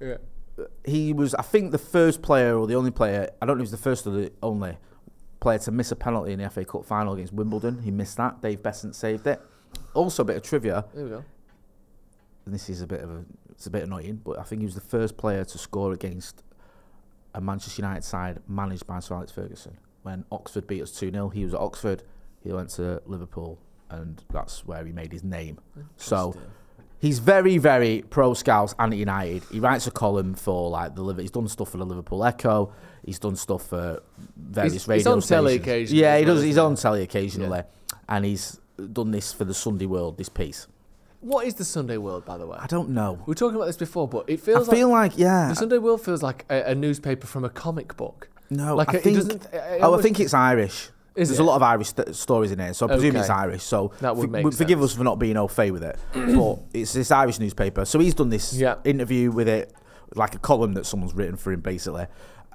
[0.00, 0.16] yeah.
[0.86, 3.28] He was, I think, the first player or the only player.
[3.42, 4.78] I don't know if he was the first or the only
[5.38, 7.82] player to miss a penalty in the FA Cup final against Wimbledon.
[7.82, 8.40] He missed that.
[8.40, 9.38] Dave Beasant saved it.
[9.92, 10.86] Also, a bit of trivia.
[10.94, 11.24] there we go.
[12.46, 13.24] and this is a bit of a
[13.56, 16.44] it's a bit annoying, but I think he was the first player to score against
[17.34, 19.76] a Manchester United side managed by Sir Alex Ferguson.
[20.02, 22.02] When Oxford beat us 2 0, he was at Oxford,
[22.42, 23.58] he went to Liverpool,
[23.90, 25.58] and that's where he made his name.
[25.96, 26.36] So
[26.98, 29.42] he's very, very pro Scouts and United.
[29.50, 31.22] He writes a column for like the Liver.
[31.22, 32.72] He's done stuff for the Liverpool Echo.
[33.04, 34.02] He's done stuff for
[34.36, 35.66] various He's- radio he's on telly stations.
[35.66, 36.42] occasionally Yeah, he does.
[36.42, 37.62] He's on telly occasionally,
[38.08, 38.60] and he's
[38.92, 40.18] done this for the Sunday World.
[40.18, 40.68] This piece.
[41.26, 42.56] What is the Sunday World, by the way?
[42.60, 43.14] I don't know.
[43.26, 44.68] We were talking about this before, but it feels.
[44.68, 45.48] I feels feel like, like, yeah.
[45.48, 48.28] the Sunday World feels like a, a newspaper from a comic book.
[48.48, 49.16] No, Like, I it think.
[49.16, 50.90] doesn't- it oh, I think it's Irish.
[51.16, 51.42] Is There's it?
[51.42, 53.20] a lot of Irish st- stories in here, so I presume Okay.
[53.20, 53.64] it's Irish.
[53.64, 54.92] So That would make forgive sense.
[54.92, 57.84] us for not being au fait with it, but it's this Irish newspaper.
[57.86, 58.76] So he's done this Yeah.
[58.84, 59.72] interview with it,
[60.14, 62.06] like a column that someone's written for him, basically.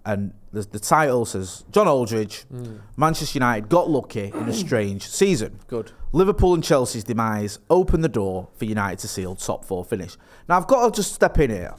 [0.03, 2.77] And the, the title says John Aldridge, Hmm.
[2.97, 5.59] Manchester United got lucky in a strange season.
[5.67, 5.91] Good.
[6.11, 10.17] Liverpool and Chelsea's demise opened the door for United to seal top four finish.
[10.49, 11.75] Now I've got to just step in here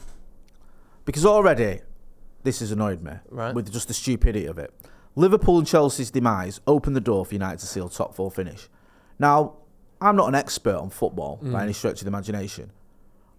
[1.05, 1.81] because already
[2.43, 3.53] this has annoyed me Right.
[3.53, 4.73] with just the stupidity of it.
[5.15, 8.69] Liverpool and Chelsea's demise opened the door for United to seal top four finish.
[9.19, 9.53] Now
[10.01, 12.71] I'm not an expert on football by any stretch of the imagination,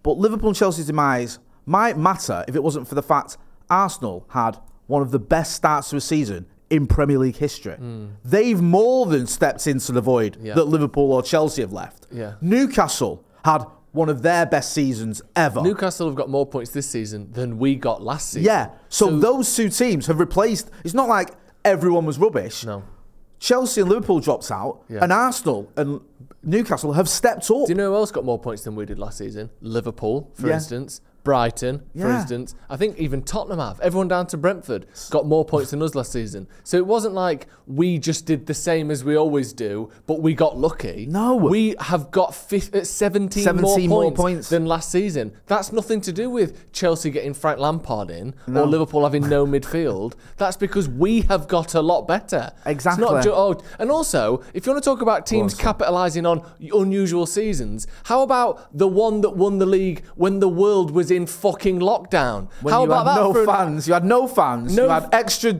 [0.03, 3.37] but Liverpool and Chelsea's demise might matter if it wasn't for the fact
[3.69, 7.75] Arsenal had one of the best starts to a season in Premier League history.
[8.23, 10.55] They've more than stepped into the void Yeah.
[10.55, 12.07] that Liverpool or Chelsea have left.
[12.11, 12.33] Yeah.
[12.41, 15.61] Newcastle had one of their best seasons ever.
[15.61, 18.43] Newcastle have got more points this season than we got last season.
[18.45, 18.69] yeah.
[18.89, 20.69] So, So- those two teams have replaced.
[20.83, 21.31] It's not like
[21.63, 22.65] everyone was rubbish.
[22.65, 22.83] No.
[23.39, 24.99] Chelsea and Liverpool dropped out, Yeah.
[25.03, 26.01] and Arsenal and
[26.43, 27.65] Newcastle have stepped up.
[27.67, 29.49] Do you know who else got more points than we did last season?
[29.61, 30.55] Liverpool, for Yeah.
[30.55, 31.01] instance.
[31.25, 32.19] Brighton, for Yeah.
[32.21, 32.55] instance.
[32.69, 33.81] I think even Tottenham have.
[33.81, 36.47] Everyone down to Brentford got more points than us last season.
[36.63, 40.33] So it wasn't like we just did the same as we always do, but we
[40.35, 41.07] got lucky.
[41.09, 41.35] No.
[41.35, 44.49] We have got fif- uh, 17, 17 more, more points points.
[44.49, 45.31] than last season.
[45.47, 50.13] That's nothing to do with Chelsea getting Frank Lampard in or Liverpool having no midfield.
[50.37, 52.51] That's because we have got a lot better.
[52.67, 53.21] It's not Exactly.
[53.23, 57.87] ju- oh, and also, if you want to talk about teams capitalising on unusual seasons,
[58.03, 62.49] how about the one that won the league when the world was in fucking lockdown?
[62.61, 64.83] when how you about had that no for an- fans, you had no fans, No
[64.83, 65.53] you had extra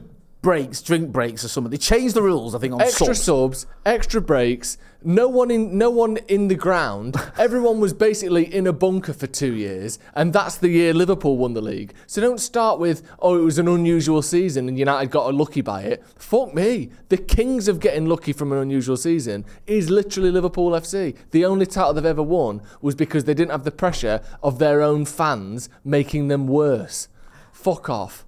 [0.46, 1.72] breaks, drink breaks or something.
[1.72, 3.24] They changed the rules, I think, on extra subs.
[3.24, 7.16] subs, extra breaks, no one in no one in the ground.
[7.40, 11.56] Everyone was basically in a bunker for 2 years and that's the year Liverpool won
[11.56, 11.96] the league.
[12.06, 15.82] So don't start with oh it was an unusual season and United got lucky by
[15.82, 16.04] it.
[16.16, 16.92] Fuck me.
[17.10, 21.16] The kings of getting lucky from an unusual season is literally Liverpool FC.
[21.32, 24.84] The only title they've ever won was because they didn't have the pressure of their
[24.84, 27.08] own fans making them worse.
[27.52, 28.28] Fuck off.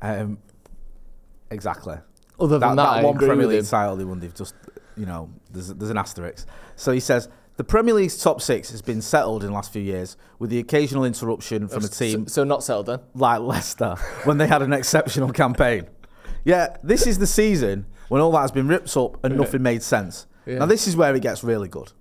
[0.00, 0.38] Um,
[1.50, 1.96] exactly.
[2.38, 3.64] Other than that, I one Premier League him.
[3.64, 4.54] title they won, they've just,
[4.96, 6.46] you know, there's, there's an asterisk.
[6.74, 9.80] So he says the Premier League's top six has been settled in the last few
[9.80, 13.00] years, with the occasional interruption from a team So, so not settled then.
[13.14, 15.86] like Leicester when they had an exceptional campaign.
[16.44, 19.82] Yeah, this is the season when all that has been ripped up and nothing made
[19.82, 20.26] sense.
[20.44, 20.58] Yeah.
[20.58, 21.92] Now this is where it gets really good.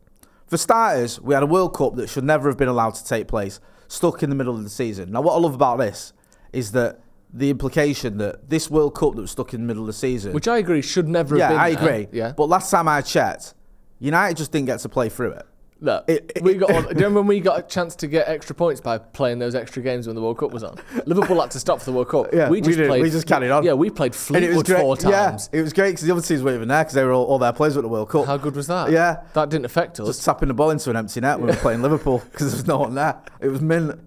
[0.47, 3.27] For starters, we had a World Cup that should never have been allowed to take
[3.27, 5.11] place, stuck in the middle of the season.
[5.11, 6.13] Now what I love about this
[6.53, 6.99] is that
[7.37, 10.31] the implication that this World Cup that was stuck in the middle of the season
[10.33, 11.93] Which I agree should never yeah, have been I there.
[12.01, 12.17] agree.
[12.17, 12.33] Yeah.
[12.35, 13.53] But last time I checked,
[13.99, 15.45] United just didn't get to play through it.
[15.81, 16.71] No, It- it- we got.
[16.71, 19.39] On, do you remember when we got a chance to get extra points by playing
[19.39, 20.77] those extra games when the World Cup was on?
[21.05, 22.27] Liverpool had to stop for the World Cup.
[22.33, 22.87] Yeah, we we just did.
[22.87, 23.01] played.
[23.03, 23.65] We just carried on.
[23.65, 24.79] Yeah, we played And it was Fleetwood great.
[24.79, 25.49] four times.
[25.51, 27.25] Yeah, it was great because the other teams weren't even there because they were all,
[27.25, 28.25] all their players were at the World Cup.
[28.25, 28.89] How good was that?
[28.89, 29.23] Yeah.
[29.33, 30.07] that didn't affect us.
[30.07, 32.57] Just tapping the ball into an empty net when we were playing Liverpool because there
[32.59, 33.21] was no one there.
[33.41, 33.99] It was mint,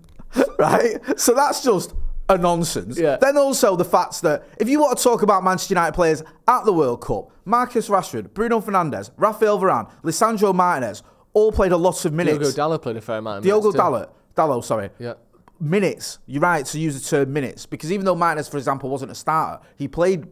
[0.58, 0.96] right?
[1.20, 1.92] So that's just
[2.28, 2.98] a nonsense.
[2.98, 3.16] Yeah.
[3.16, 6.64] Then also the fact that if you want to talk about Manchester United players at
[6.64, 12.04] the World Cup, Marcus Rashford, Bruno Fernandes, Rafael Varane, Lisandro Martinez all played a lot
[12.04, 12.38] of minutes.
[12.54, 13.38] Diogo Dalot played a fair amount.
[13.38, 13.72] Of Diogo.
[13.72, 14.90] Dalot, Dalot, sorry.
[14.98, 15.14] Yeah.
[15.60, 16.18] Minutes.
[16.26, 19.14] You're right to use the term minutes because even though Martinez, for example, wasn't a
[19.14, 20.26] starter, he played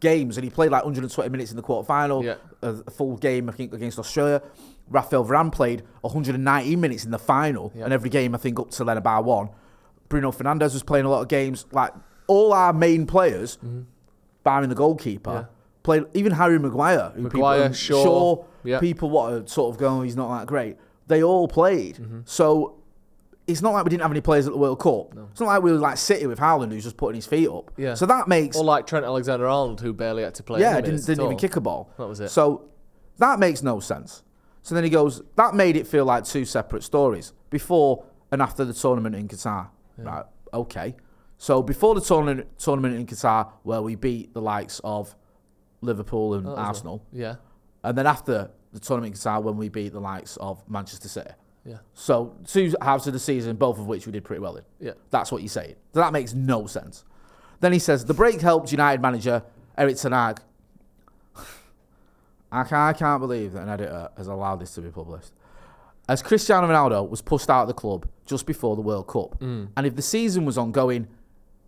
[0.00, 2.34] games and he played like 120 minutes in the quarterfinal, Yeah.
[2.62, 4.42] a, a full game I think against Australia.
[4.88, 7.84] Rafael Varane played 119 minutes in the final, Yeah.
[7.84, 9.50] and every game I think up to then about one.
[10.12, 11.66] Bruno Fernandes was playing a lot of games.
[11.72, 11.92] Like
[12.26, 13.58] all our main players,
[14.44, 15.38] barring the goalkeeper, Mm-hmm.
[15.40, 15.82] Yeah.
[15.82, 16.04] played.
[16.14, 18.78] Even Harry Maguire, who Maguire, people, Shaw, Shaw yeah.
[18.80, 20.76] people what are sort of going, he's not that great.
[21.08, 21.96] They all played.
[21.96, 22.20] Mm-hmm.
[22.24, 22.76] So
[23.48, 25.14] it's not like we didn't have any players at the World Cup.
[25.32, 27.72] It's not like we were like City with Haaland, who's just putting his feet up.
[27.76, 27.94] Yeah.
[27.94, 30.60] So that makes Or like Trent Alexander-Arnold, who barely had to play.
[30.60, 31.90] yeah, didn't, didn't even kick a ball.
[31.98, 32.28] That was it.
[32.28, 32.68] So
[33.18, 34.22] that makes no sense.
[34.62, 38.64] So then he goes, that made it feel like two separate stories before and after
[38.64, 39.68] the tournament in Qatar.
[39.98, 40.24] Right,
[40.54, 40.96] okay.
[41.38, 45.14] So before the tournament tournament in Qatar, where we beat the likes of
[45.80, 47.36] Liverpool and oh, a- Arsenal, Yeah,
[47.82, 51.30] and then after the tournament in Qatar, when we beat the likes of Manchester City.
[51.64, 54.64] yeah, So two halves of the season, both of which we did pretty well in.
[54.80, 54.92] yeah.
[55.10, 55.74] That's what you're saying.
[55.92, 57.04] So that makes no sense.
[57.60, 59.42] Then he says the break helped United manager
[59.76, 60.40] Erik Ten Hag.
[62.52, 65.32] I can't, I can't believe that an editor has allowed this to be published.
[66.08, 69.68] As Cristiano Ronaldo was pushed out of the club just before the World Cup, Mm.
[69.76, 71.06] and if the season was ongoing,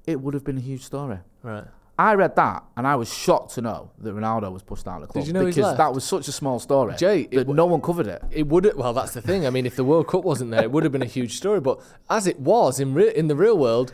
[0.07, 1.19] it would have been a huge story.
[1.43, 1.65] Right.
[1.97, 5.07] I read that and I was shocked to know that Ronaldo was pushed out of
[5.07, 7.67] the club you know because that was such a small story Jay, that w- no
[7.67, 8.21] one covered it.
[8.33, 9.47] It would well, that's the thing.
[9.47, 11.61] I mean, if the World Cup wasn't there, it would have been a huge story.
[11.61, 11.79] But
[12.11, 13.93] as it was in re- in the real world,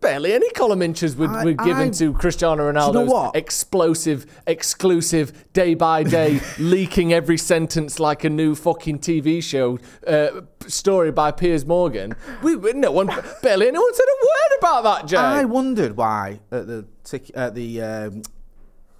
[0.00, 3.36] barely any column inches were, I- were given I- to Cristiano Ronaldo's what?
[3.36, 10.42] explosive, exclusive, day by day, leaking every sentence like a new fucking TV show uh,
[10.66, 12.14] story by Piers Morgan.
[12.42, 13.08] We we- no one,
[13.42, 15.16] barely anyone said a word about that, Jay.
[15.16, 18.22] I wondered why at the tic- at the um,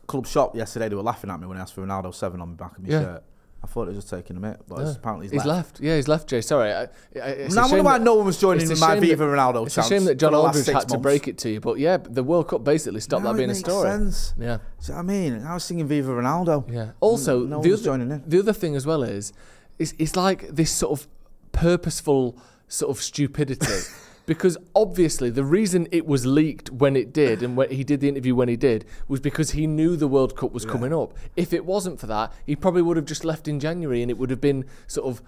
[0.06, 2.50] club shop yesterday they were laughing at me when I asked for Ronaldo seven on
[2.50, 3.02] the back of my Yeah.
[3.02, 3.24] shirt.
[3.62, 5.80] I thought it was just taking a minute, but it's apparently he's, He's left.
[5.80, 6.40] Yeah, he's left, Jay.
[6.40, 6.72] Sorry.
[6.72, 9.00] I, I, Now I wonder why no one was joining it's in a my shame
[9.02, 11.26] Viva that- Ronaldo It's a shame that John for the last Aldridge had to break
[11.26, 13.90] it to you, but yeah, the World Cup basically stopped Now that being a story.
[13.90, 14.34] sense.
[14.38, 14.58] Yeah.
[14.86, 15.42] What I mean?
[15.44, 16.72] I was singing Viva Ronaldo.
[16.72, 16.92] Yeah.
[17.00, 18.22] Also, no the other, joining in.
[18.26, 19.32] the other thing as well is,
[19.78, 21.08] is it's like this sort of
[21.52, 23.66] purposeful sort of stupidity.
[24.28, 28.10] Because obviously the reason it was leaked when it did and when he did the
[28.10, 31.14] interview when he did was because he knew the World Cup was coming up.
[31.34, 34.18] If it wasn't for that, he probably would have just left in January and it
[34.18, 35.22] would have been sort of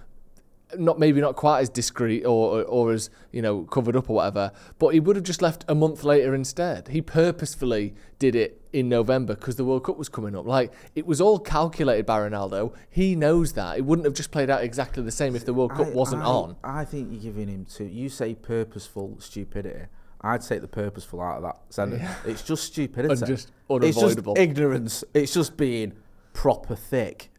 [0.78, 4.16] not maybe not quite as discreet or, or, or as you know covered up or
[4.16, 6.88] whatever, but he would have just left a month later instead.
[6.88, 10.46] He purposefully did it in November because the World Cup was coming up.
[10.46, 12.74] Like it was all calculated by Ronaldo.
[12.90, 15.72] He knows that it wouldn't have just played out exactly the same if the World
[15.72, 16.56] Cup I- wasn't I- on.
[16.62, 17.84] I think you're giving him to.
[17.84, 19.86] You say purposeful stupidity.
[20.22, 22.02] I'd take the purposeful out of that sentence.
[22.26, 23.14] It's just stupidity.
[23.14, 24.34] And just It's unavoidable.
[24.34, 25.04] just ignorance.
[25.14, 25.94] It's just being
[26.34, 27.29] proper thick.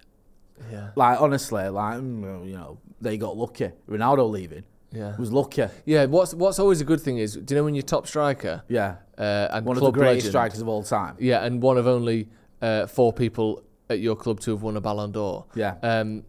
[0.71, 3.71] Yeah, Like honestly, like mm, you know, they got lucky.
[3.89, 5.65] Ronaldo leaving yeah, was lucky.
[5.85, 6.05] yeah.
[6.05, 8.97] What's what's always a good thing is, do you know when you're top striker Yeah,
[9.17, 11.15] uh, and one of the greatest legend, strikers of all time.
[11.19, 12.27] Yeah, and one of only
[12.61, 15.45] uh, four people at your club to have won a Ballon d'Or.
[15.55, 15.75] Yeah.
[15.81, 16.23] Um,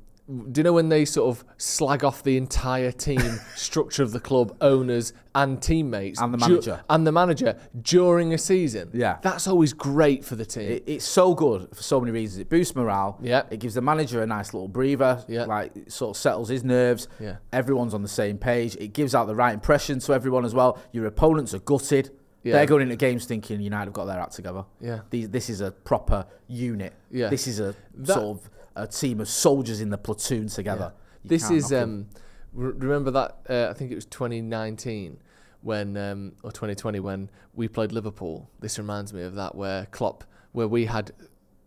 [0.50, 3.20] do you know when they sort of slag off the entire team
[3.56, 6.80] structure of the club, owners and teammates, And the du- manager.
[6.90, 8.90] and the manager during a season?
[8.92, 9.18] Yeah.
[9.22, 10.70] that's always great for the team.
[10.70, 12.40] It, it's so good for so many reasons.
[12.40, 13.18] It boosts morale.
[13.22, 13.42] Yeah.
[13.50, 15.24] It gives the manager a nice little breather.
[15.28, 15.44] Yeah.
[15.44, 17.08] Like it sort of settles his nerves.
[17.20, 17.36] Yeah.
[17.52, 18.76] Everyone's on the same page.
[18.76, 20.78] It gives out the right impression to everyone as well.
[20.92, 22.10] Your opponents are gutted.
[22.44, 22.54] Yeah.
[22.54, 24.64] They're going into games thinking United have got their act together.
[24.80, 25.00] Yeah.
[25.10, 26.92] These, this is a proper unit.
[27.10, 27.28] Yeah.
[27.28, 30.92] This is a That- sort of a team of soldiers in the platoon together.
[31.22, 32.08] You this is um,
[32.52, 35.18] remember that uh, I think it was 2019
[35.62, 38.50] when um, or 2020 when we played Liverpool.
[38.60, 41.12] This reminds me of that where Klopp, where we had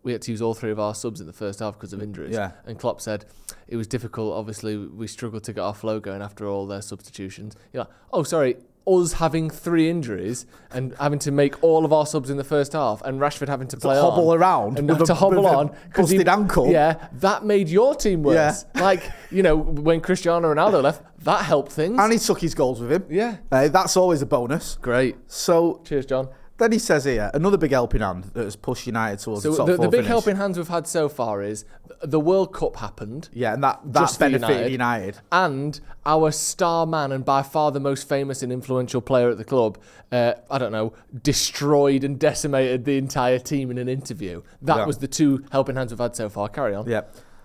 [0.03, 2.01] we had to use all three of our subs in the first half because of
[2.01, 2.35] injuries.
[2.35, 2.51] Yeah.
[2.65, 3.25] And Klopp said
[3.67, 4.35] it was difficult.
[4.35, 7.55] Obviously, we struggled to get our flow going after all their substitutions.
[7.73, 8.57] You're like, oh, sorry.
[8.87, 12.73] Us having three injuries and having to make all of our subs in the first
[12.73, 15.41] half, and Rashford having to play hobble on around and with have a- to hobble
[15.43, 16.67] with a on 'cause he- busted ankle.
[16.67, 18.65] Yeah, that made your team worse.
[18.75, 21.97] Like you know, when Cristiano Ronaldo left, that helped things.
[21.99, 23.05] And he took his goals with him.
[23.09, 24.77] yeah, Uh, that's always a bonus.
[24.81, 25.15] great.
[25.27, 26.27] So Cheers, John.
[26.59, 29.57] then he says here another big helping hand that has pushed United towards So the
[29.57, 30.07] top the, the big finish.
[30.07, 31.65] helping hands we've had so far is
[32.11, 33.29] the World Cup happened.
[33.33, 34.71] Yeah, and that, that Just benefited United.
[35.15, 35.19] United.
[35.31, 39.43] And our star man and by far the most famous and influential player at the
[39.43, 39.77] club,
[40.11, 44.41] uh, I don't know, destroyed and decimated the entire team in an interview.
[44.61, 44.85] That Yeah.
[44.85, 46.47] was the two helping hands we've had so far.
[46.49, 46.87] Carry on.
[46.89, 47.01] Yeah.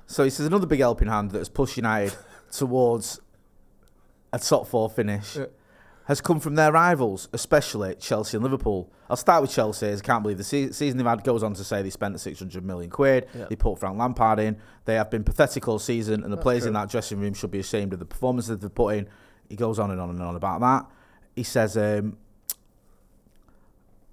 [0.06, 2.16] So he says another big helping hand that has pushed United
[2.50, 3.20] towards
[4.32, 5.36] a top four finish
[6.10, 8.90] has come from their rivals, especially Chelsea and Liverpool.
[9.08, 9.92] I'll start with Chelsea.
[9.92, 12.64] I can't believe the se- season they've had goes on to say they spent 600
[12.64, 13.28] million quid.
[13.32, 13.44] Yeah.
[13.48, 14.56] They put Frank Lampard in.
[14.86, 17.60] They have been pathetic all season, and the players in that dressing room should be
[17.60, 19.08] ashamed of the performances they've put in.
[19.48, 20.86] He goes on and on and on about that.
[21.36, 22.16] He says, um,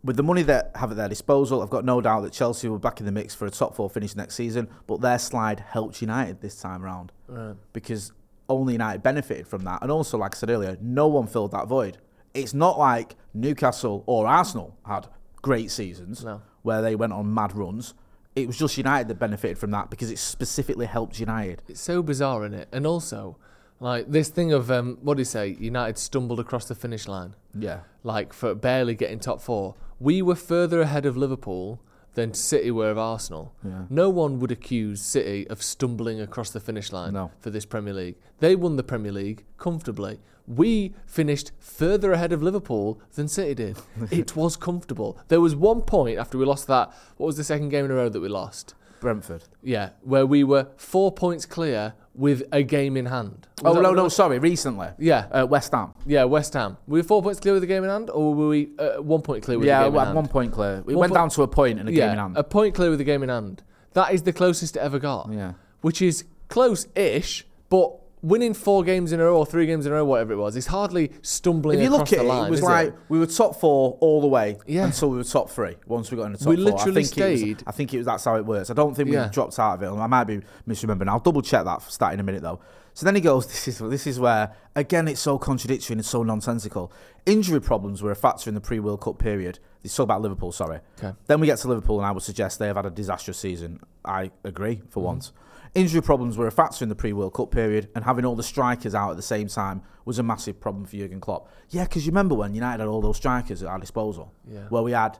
[0.04, 2.78] with the money that have at their disposal, I've got no doubt that Chelsea will
[2.78, 4.70] be back in the mix for a top four finish next season.
[4.86, 7.56] But their slide helped United this time round Right.
[7.74, 8.12] because
[8.50, 9.82] only United benefited from that.
[9.82, 11.98] And also, like I said earlier, no one filled that void.
[12.34, 15.08] It's not like Newcastle or Arsenal had
[15.42, 16.42] great seasons No.
[16.62, 17.94] where they went on mad runs.
[18.36, 21.64] It was just United that benefited from that because it specifically helped United.
[21.68, 22.68] It's so bizarre, isn't it?
[22.72, 23.38] And also,
[23.80, 25.56] like this thing of um, what do you say?
[25.60, 27.80] United stumbled across the finish line, Yeah.
[28.04, 29.76] like for barely getting top four.
[30.00, 31.80] We were further ahead of Liverpool
[32.18, 33.54] than City were of Arsenal.
[33.64, 33.84] Yeah.
[33.92, 37.30] No one would accuse City of stumbling across the finish line No.
[37.40, 38.16] for this Premier League.
[38.40, 40.20] They won the Premier League comfortably.
[40.48, 43.78] We finished further ahead of Liverpool than City did.
[44.12, 45.20] it was comfortable.
[45.28, 46.92] There was one point after we lost that.
[47.18, 48.74] What was the second game in a row that we lost?
[49.00, 49.44] Brentford.
[49.64, 53.48] Yeah, where we were four points clear with a game in hand.
[53.62, 54.88] Was Oh, no, no, sorry, recently.
[54.98, 55.94] Yeah, Uh, West Ham.
[56.06, 56.78] yeah, West Ham.
[56.88, 59.22] Were we four points clear with a game in hand, or were we uh, one
[59.22, 60.10] point clear with yeah, a game in hand?
[60.10, 60.82] Yeah, one point clear.
[60.86, 62.38] We One went point- down to a point and a yeah, game in hand.
[62.38, 63.62] a point clear with a game in hand.
[63.94, 65.30] That is the closest it ever got.
[65.32, 65.54] Yeah.
[65.82, 69.96] which is close-ish, but winning four games in a row or three games in a
[69.96, 72.48] row, whatever it was, is hardly stumbling If you look at the it, line.
[72.48, 74.86] it was like we were top four all the way Yeah.
[74.86, 75.76] until we were top three.
[75.86, 77.72] Once we got in the top We four, literally I think it stayed- was, I
[77.72, 78.70] think it was that's how it works.
[78.70, 79.30] I don't think we Yeah.
[79.30, 79.90] dropped out of it.
[80.00, 81.08] I might be misremembering.
[81.10, 82.60] I'll double check that for starting in a minute though.
[82.94, 86.10] So then he goes, "This is this is where again it's so contradictory and it's
[86.10, 86.92] so nonsensical.
[87.28, 89.60] Injury problems were a factor in the pre-World Cup period.
[89.84, 90.80] They talk about Liverpool, sorry.
[90.98, 91.14] Okay.
[91.28, 93.82] Then we get to Liverpool, and I would suggest they have had a disastrous season.
[94.04, 95.06] I agree for Mm-hmm.
[95.06, 95.32] once.
[95.78, 98.96] Injury problems were a factor in the pre-World Cup period, and having all the strikers
[98.96, 101.48] out at the same time was a massive problem for Jurgen Klopp.
[101.70, 104.34] Yeah, because you remember when United had all those strikers at our disposal.
[104.50, 104.62] Yeah.
[104.70, 105.20] Where we had,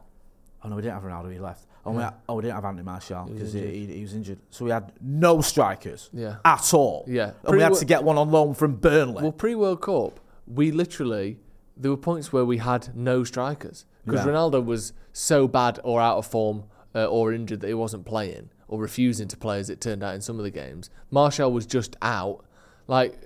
[0.64, 1.32] oh no, we didn't have Ronaldo.
[1.32, 1.68] He left.
[1.86, 4.40] Oh, we had, oh, we didn't have Anthony Martial because he, he, he was injured.
[4.50, 6.38] So we had no strikers Yeah.
[6.44, 7.06] at all.
[7.08, 7.34] Yeah.
[7.46, 9.22] and we had to get one on loan from Burnley.
[9.22, 11.38] Well, pre World Cup, we literally
[11.78, 14.32] there were points where we had no strikers because Yeah.
[14.32, 16.64] Ronaldo was so bad or out of form
[16.96, 20.16] uh, or injured that he wasn't playing or refusing to play as it turned out
[20.16, 20.90] in some of the games.
[21.10, 22.46] Martial was just out.
[22.88, 23.18] Like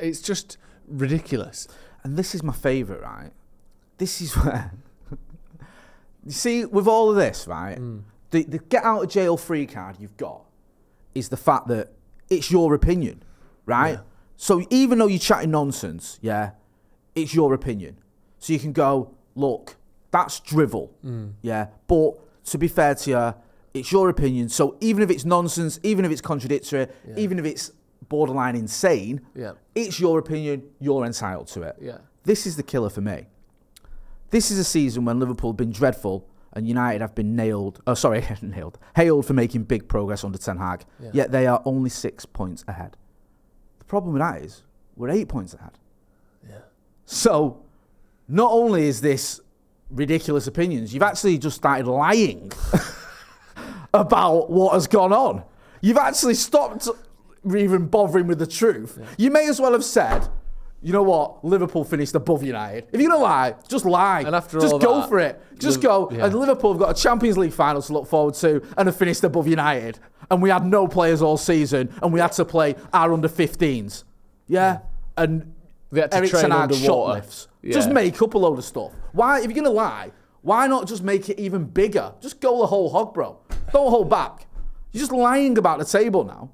[0.00, 1.68] it's just ridiculous.
[2.02, 3.32] And this is my favourite, right?
[3.98, 4.72] This is where.
[6.24, 7.76] you see, with all of this, right?
[7.76, 7.98] Hmm.
[8.30, 10.44] The, the get out of jail free card you've got
[11.14, 11.92] is the fact that
[12.28, 13.22] it's your opinion,
[13.64, 13.94] right?
[13.94, 14.00] Yeah.
[14.36, 16.50] So even though you're chatting nonsense, yeah,
[17.14, 17.98] it's your opinion.
[18.38, 19.76] So you can go, look,
[20.10, 21.28] that's drivel, hmm.
[21.42, 21.68] yeah.
[21.86, 23.34] But to be fair to you,
[23.76, 24.48] it's your opinion.
[24.48, 26.86] So even if it's nonsense, even if it's contradictory,
[27.16, 27.72] even if it's
[28.08, 29.52] borderline insane, Yeah.
[29.74, 30.62] it's your opinion.
[30.80, 31.76] You're entitled to it.
[31.80, 31.98] Yeah.
[32.24, 33.26] This is the killer for me.
[34.30, 37.80] This is a season when Liverpool have been dreadful and United have been nailed.
[37.86, 38.78] Oh, sorry, nailed.
[38.96, 40.84] Hailed for making big progress under Ten Hag.
[41.00, 41.10] Yeah.
[41.12, 42.96] Yet they are only six points ahead.
[43.78, 44.62] The problem with that is
[44.96, 45.72] we're eight points ahead.
[46.48, 46.58] Yeah.
[47.04, 47.62] So,
[48.28, 49.40] not only is this
[49.90, 52.50] ridiculous opinions, you've actually just started lying
[54.00, 55.42] about what has gone on.
[55.80, 56.88] You've actually stopped
[57.56, 58.98] even bothering with the truth.
[59.18, 60.28] You may as well have said,
[60.82, 62.86] you know what, Liverpool finished above United.
[62.92, 64.20] If you're to lie, just lie.
[64.20, 65.40] And after just all go that, for it.
[65.58, 66.08] Just Liv- go.
[66.12, 66.26] yeah.
[66.26, 69.24] And Liverpool have got a Champions League final to look forward to and have finished
[69.24, 69.98] above United.
[70.30, 74.04] And we had no players all season and we had to play our under 15s.
[74.48, 74.80] Yeah?
[75.16, 75.54] And
[75.92, 76.76] They had to train had underwater.
[76.84, 77.48] shoplifts.
[77.64, 78.92] Just make up a load of stuff.
[79.12, 80.12] Why, if you're gonna lie,
[80.46, 82.14] why not just make it even bigger?
[82.20, 83.38] Just go the whole hog, bro.
[83.72, 84.46] Don't hold back.
[84.92, 86.50] You're just lying about the table now,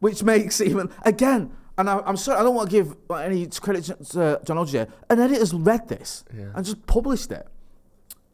[0.00, 1.50] which makes even again.
[1.78, 4.88] And I, I'm sorry, I don't want to give any credit to John Aldridge.
[5.08, 6.52] An editor's read this Yeah.
[6.54, 7.46] and just published it.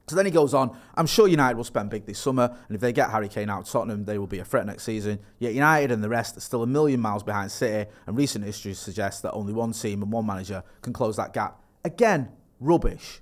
[0.09, 2.81] So then he goes on, I'm sure United will spend big this summer, and if
[2.81, 5.19] they get Harry Kane out of Tottenham, they will be a threat next season.
[5.39, 8.75] Yet United and the rest are still a million miles behind City, and recent history
[8.75, 11.61] suggests that only one team and one manager can close that gap.
[11.85, 12.29] Again,
[12.61, 13.21] rubbish.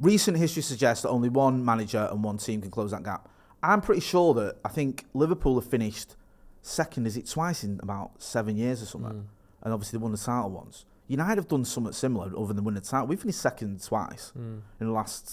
[0.00, 3.28] Recent history suggests that only one manager and one team can close that gap.
[3.62, 6.16] I'm pretty sure that I think Liverpool have finished
[6.62, 9.10] second, is it twice in about seven years or something?
[9.10, 9.26] Hmm.
[9.62, 10.86] And obviously they won the title once.
[11.06, 13.08] United have done something similar other than winning the title.
[13.08, 14.58] We finished second twice hmm.
[14.80, 15.28] in the last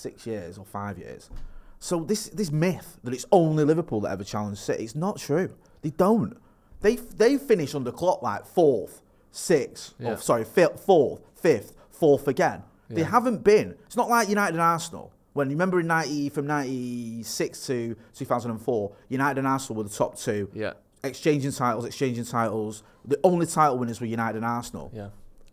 [0.00, 1.30] six years or five years.
[1.78, 5.54] So this this myth that it's only Liverpool that ever challenged City, it's not true.
[5.80, 6.36] They don't.
[6.80, 10.12] They they finish under clock like fourth, sixth, Yeah.
[10.12, 12.64] or sorry, fifth, fourth, fifth, fourth again.
[12.96, 13.76] They haven't been.
[13.86, 15.12] It's not like United and Arsenal.
[15.32, 19.46] When you remember in ninety from ninety six to two thousand and four, United and
[19.46, 20.50] Arsenal were the top two.
[20.52, 20.72] Yeah.
[21.04, 22.82] Exchanging titles, exchanging titles.
[23.04, 24.90] The only title winners were United and Arsenal.
[24.94, 25.08] Yeah.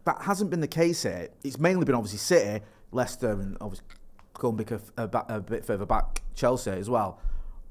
[0.06, 1.30] That hasn't been the case here.
[1.44, 3.86] It's mainly been obviously City, Leicester, and obviously
[4.34, 7.20] going back a, a, a bit further back, Chelsea as well.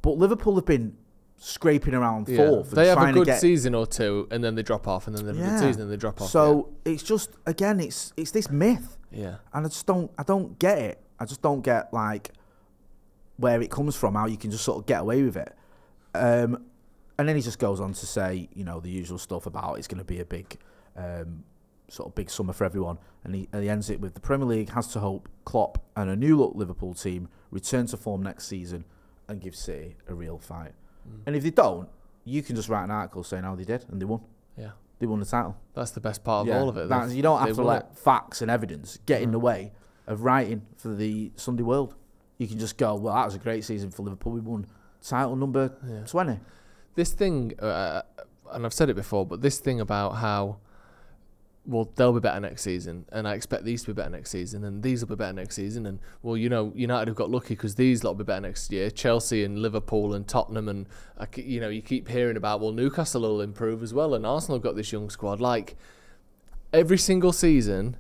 [0.03, 0.97] But Liverpool have been
[1.39, 2.49] scraping around Yeah.
[2.49, 2.71] fourth.
[2.71, 5.27] They have a good get, season or two, and then they drop off, and then
[5.27, 6.31] they have a good season, and they drop off.
[6.31, 9.37] So it's just again, it's it's this myth, yeah.
[9.53, 11.03] and I just don't I don't get it.
[11.19, 12.31] I just don't get like
[13.37, 15.55] where it comes from, how you can just sort of get away with it.
[16.15, 16.65] Um,
[17.19, 19.87] and then he just goes on to say, you know, the usual stuff about it's
[19.87, 20.59] going to be a big,
[20.97, 21.45] um,
[21.89, 22.99] sort of big summer for everyone.
[23.25, 26.11] And he, and he ends it with the Premier League has to hope Klopp and
[26.11, 28.85] a new look Liverpool team return to form next season
[29.29, 30.73] and give City a real fight.
[31.27, 31.89] And if they don't,
[32.25, 34.21] you can just write an article saying how they did and they won.
[34.59, 34.71] Yeah.
[34.99, 35.57] They won the title.
[35.75, 36.89] That's the best part of Yeah, all of it.
[36.89, 37.93] They've- you don't have to let it.
[37.93, 37.99] Mm.
[37.99, 39.73] facts and evidence get in the way
[40.07, 41.95] of writing for the Sunday World.
[42.39, 44.33] You can just go, well, that was a great season for Liverpool.
[44.33, 44.67] We won
[45.03, 46.05] title number Yeah.
[46.07, 46.41] 20.
[46.95, 48.03] this thing, uh,
[48.53, 50.57] and I've said it before, but this thing about how,
[51.67, 54.65] well, they'll be better next season, and I expect these to be better next season,
[54.65, 57.55] and these will be better next season, and well, you know, United have got lucky
[57.55, 58.91] because these lot will be better next year.
[58.91, 60.87] Chelsea and Liverpool and Tottenham, and
[61.35, 64.77] you know, you keep hearing about well, Newcastle will improve as well, and Arsenal got
[64.77, 65.41] this young squad.
[65.41, 65.77] Like
[66.73, 67.97] every single season,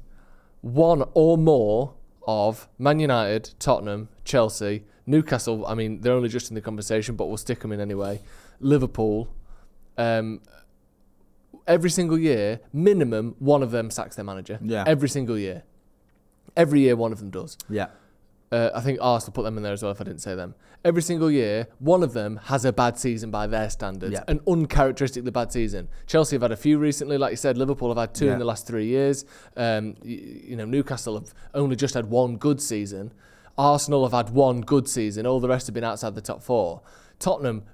[0.61, 1.95] one or more
[2.27, 5.67] of Man United, Tottenham, Chelsea, Newcastle.
[5.67, 8.21] I mean, they're only just in the conversation, but we'll stick them in anyway.
[8.61, 9.29] Liverpool.
[9.99, 10.41] Um,
[11.67, 14.59] every single year, minimum one of them sacks their manager.
[14.62, 14.85] Yeah.
[14.87, 15.62] Every single year.
[16.57, 17.59] Every year, one of them does.
[17.69, 17.89] Yeah.
[18.53, 19.91] Uh, I think Arsenal put them in there as well.
[19.93, 20.55] If I didn't say them,
[20.85, 24.23] every single year, one of them has a bad season by their standards, Yeah.
[24.29, 25.89] an uncharacteristically bad season.
[26.07, 27.59] Chelsea have had a few recently, like you said.
[27.59, 28.35] Liverpool have had two Yeah.
[28.35, 29.25] in the last three years.
[29.57, 33.12] Um, you, you know, Newcastle have only just had one good season.
[33.59, 35.27] Arsenal have had one good season.
[35.27, 36.83] All the rest have been outside the top four.
[37.19, 37.64] Tottenham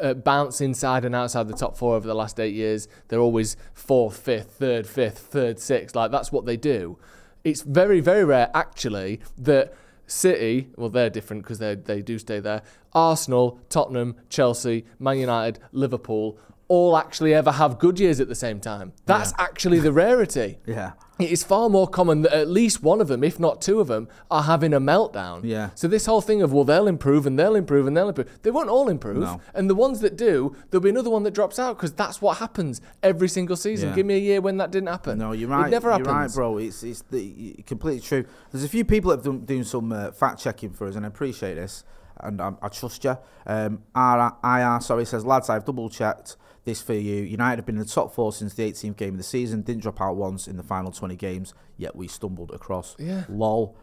[0.00, 2.88] uh, bounce inside and outside the top four over the last eight years.
[3.08, 5.96] They're always fourth, fifth, third, fifth, third, sixth.
[5.96, 6.98] Like that's what they do.
[7.44, 9.74] It's very, very rare actually that
[10.08, 12.62] City, well, they're different because they they do stay there.
[12.94, 18.58] Arsenal, Tottenham, Chelsea, Man United, Liverpool, all actually ever have good years at the same
[18.58, 18.94] time.
[19.04, 20.58] That's actually the rarity.
[20.66, 20.92] Yeah.
[21.18, 23.88] It is far more common that at least one of them, if not two of
[23.88, 25.40] them, are having a meltdown.
[25.42, 25.70] Yeah.
[25.74, 28.30] So this whole thing of well, they'll improve and they'll improve and they'll improve.
[28.42, 29.18] They won't all improve.
[29.18, 29.40] No.
[29.52, 32.38] And the ones that do, there'll be another one that drops out because that's what
[32.38, 33.88] happens every single season.
[33.88, 33.94] Yeah.
[33.96, 35.18] Give me a year when that didn't happen.
[35.18, 35.66] No, you're right.
[35.66, 36.58] It never you're right, bro.
[36.58, 38.24] It's it's the, completely true.
[38.52, 41.04] There's a few people that have done doing some uh, fact checking for us, and
[41.04, 41.82] I appreciate this,
[42.20, 43.18] and I, I trust you.
[43.44, 46.36] Um, R- IR, sorry, says lads, I've double checked
[46.68, 47.22] this for you.
[47.22, 49.62] United have been in the top four since the 18th game of the season.
[49.62, 52.94] Didn't drop out once in the final 20 games, yet we stumbled across.
[52.98, 53.24] Yeah.
[53.28, 53.76] Lol.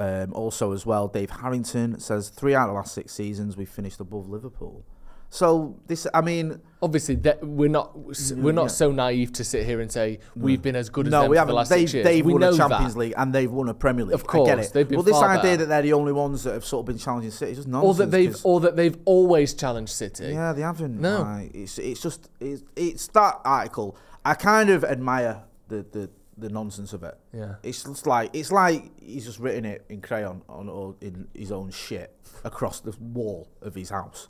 [0.00, 3.64] Um, also, as well, Dave Harrington says three out of the last six seasons we
[3.64, 4.84] finished above Liverpool.
[5.30, 9.66] So this, I mean, Obviously, that we're not mm-hmm, we're not so naive to sit
[9.66, 11.48] here and say we've been as good as no, them we haven't.
[11.50, 12.04] the last They've, six years.
[12.04, 13.00] they've we won a Champions that.
[13.00, 14.14] League and they've won a Premier League.
[14.14, 14.72] Of I get course, it.
[14.74, 15.56] they've been well, this idea better.
[15.56, 17.72] that they're the only ones that have sort of been challenging City is just Or
[17.72, 17.98] nonsense.
[17.98, 20.26] that they've or that they've always challenged City.
[20.26, 21.00] yeah, they haven't.
[21.00, 21.22] No.
[21.22, 23.96] like, it's it's just it's, it's that article.
[24.24, 27.18] I kind of admire the the, the nonsense of it.
[27.32, 27.56] Yeah.
[27.64, 31.50] It's just like it's like he's just written it in crayon on or in his
[31.50, 32.14] own shit
[32.44, 34.28] across the wall of his house,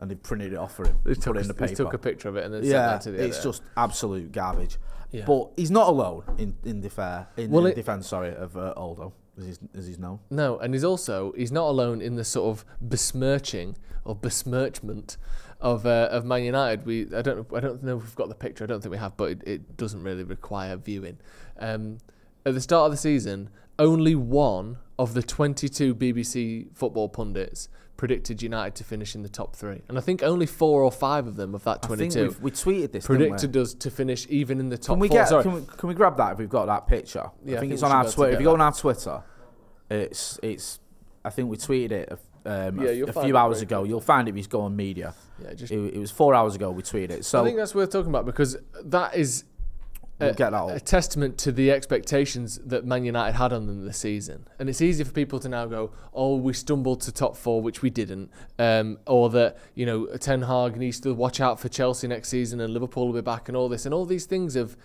[0.00, 0.96] and they printed it off for him.
[1.04, 1.76] They put took, it in the they paper.
[1.76, 3.48] took a picture of it and then sent Yeah, that to the it's editor.
[3.50, 4.78] just absolute garbage.
[5.12, 5.24] Yeah.
[5.26, 8.08] But he's not alone in in defair in, Well, in it- defence.
[8.08, 10.20] Sorry, of uh, Aldo, as he's, as he's known.
[10.30, 15.16] No, and he's also he's not alone in the sort of besmirching or besmirchment
[15.60, 16.86] of uh, of Man United.
[16.86, 18.64] We I don't I don't know if we've got the picture.
[18.64, 21.18] I don't think we have, but it, it doesn't really require viewing.
[21.58, 21.98] Um,
[22.46, 27.68] at the start of the season, only one of the 22 BBC football pundits
[28.00, 31.26] predicted United to finish in the top three, and I think only four or five
[31.26, 33.04] of them of that think 22 we've, tweeted this.
[33.04, 34.78] predicted us to finish even in the we?
[34.78, 35.18] top Can we four.
[35.18, 35.28] get?
[35.28, 35.42] Sorry.
[35.42, 37.30] Can we, can we grab that if we've got that picture?
[37.44, 38.32] Yeah, I I think think it's on our be able to Twitter.
[38.32, 39.22] If you go on our Twitter,
[39.90, 40.80] it's it's.
[41.22, 43.84] I think we tweeted it a, um, Yeah, a, a few hours ago.
[43.84, 45.12] You'll find it if you go on media.
[45.44, 47.26] yeah, just It, it was four hours ago we tweeted it.
[47.26, 49.44] So I think that's worth talking about because that is
[50.20, 50.70] we'll a, get that up.
[50.70, 54.46] a testament to the expectations that Man United had on them this season.
[54.58, 57.82] And it's easy for people to now go, oh, we stumbled to top four, which
[57.82, 58.30] we didn't.
[58.58, 62.60] Um, or that, you know, Ten Hag needs to watch out for Chelsea next season
[62.60, 63.84] and Liverpool will be back and all this.
[63.84, 64.76] And all these things have,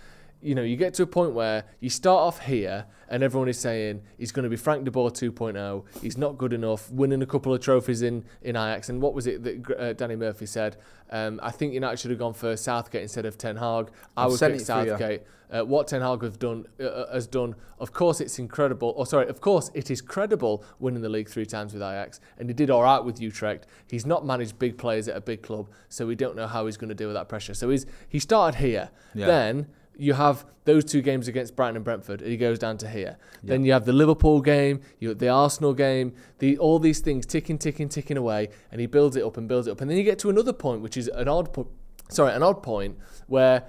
[0.42, 3.58] you know, you get to a point where you start off here and everyone is
[3.58, 5.84] saying he's going to be Frank de Boer 2.0.
[6.02, 8.88] He's not good enough, winning a couple of trophies in, in Ajax.
[8.88, 10.76] And what was it that uh, Danny Murphy said?
[11.10, 13.90] Um, I think United should have gone for Southgate instead of Ten Hag.
[14.16, 14.90] I would pick it for you.
[14.90, 15.22] Southgate.
[15.48, 18.92] Uh, what Ten Hag have done, uh, uh, has done, of course it's incredible.
[18.96, 22.20] Or sorry, of course it is credible winning the league three times with Ajax.
[22.38, 23.66] And he did all right with Utrecht.
[23.88, 26.76] He's not managed big players at a big club, so we don't know how he's
[26.76, 27.54] going to deal with that pressure.
[27.54, 28.90] So he's he started here.
[29.14, 29.26] Yeah.
[29.26, 32.20] Then you have those two games against Brighton and Brentford.
[32.20, 33.18] and He goes down to here.
[33.42, 37.58] Then you have the Liverpool game, you the Arsenal game, the all these things ticking,
[37.58, 40.04] ticking, ticking away, and he builds it up and builds it up, and then you
[40.04, 41.68] get to another point, which is an odd point.
[42.08, 43.64] Sorry, an odd point where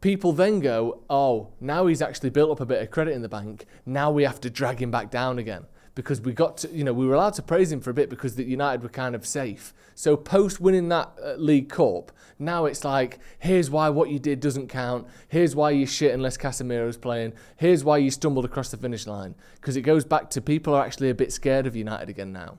[0.00, 3.28] people then go, oh, now he's actually built up a bit of credit in the
[3.28, 3.66] bank.
[3.84, 5.66] Now we have to drag him back down again
[5.96, 8.08] because we got to, you know, we were allowed to praise him for a bit
[8.08, 9.72] because the United were kind of safe.
[9.96, 14.38] So post winning that uh, League Cup, now it's like, here's why what you did
[14.38, 15.06] doesn't count.
[15.26, 17.32] Here's why you shit unless Casemiro's playing.
[17.56, 19.34] Here's why you stumbled across the finish line.
[19.54, 22.58] Because it goes back to people are actually a bit scared of United again now.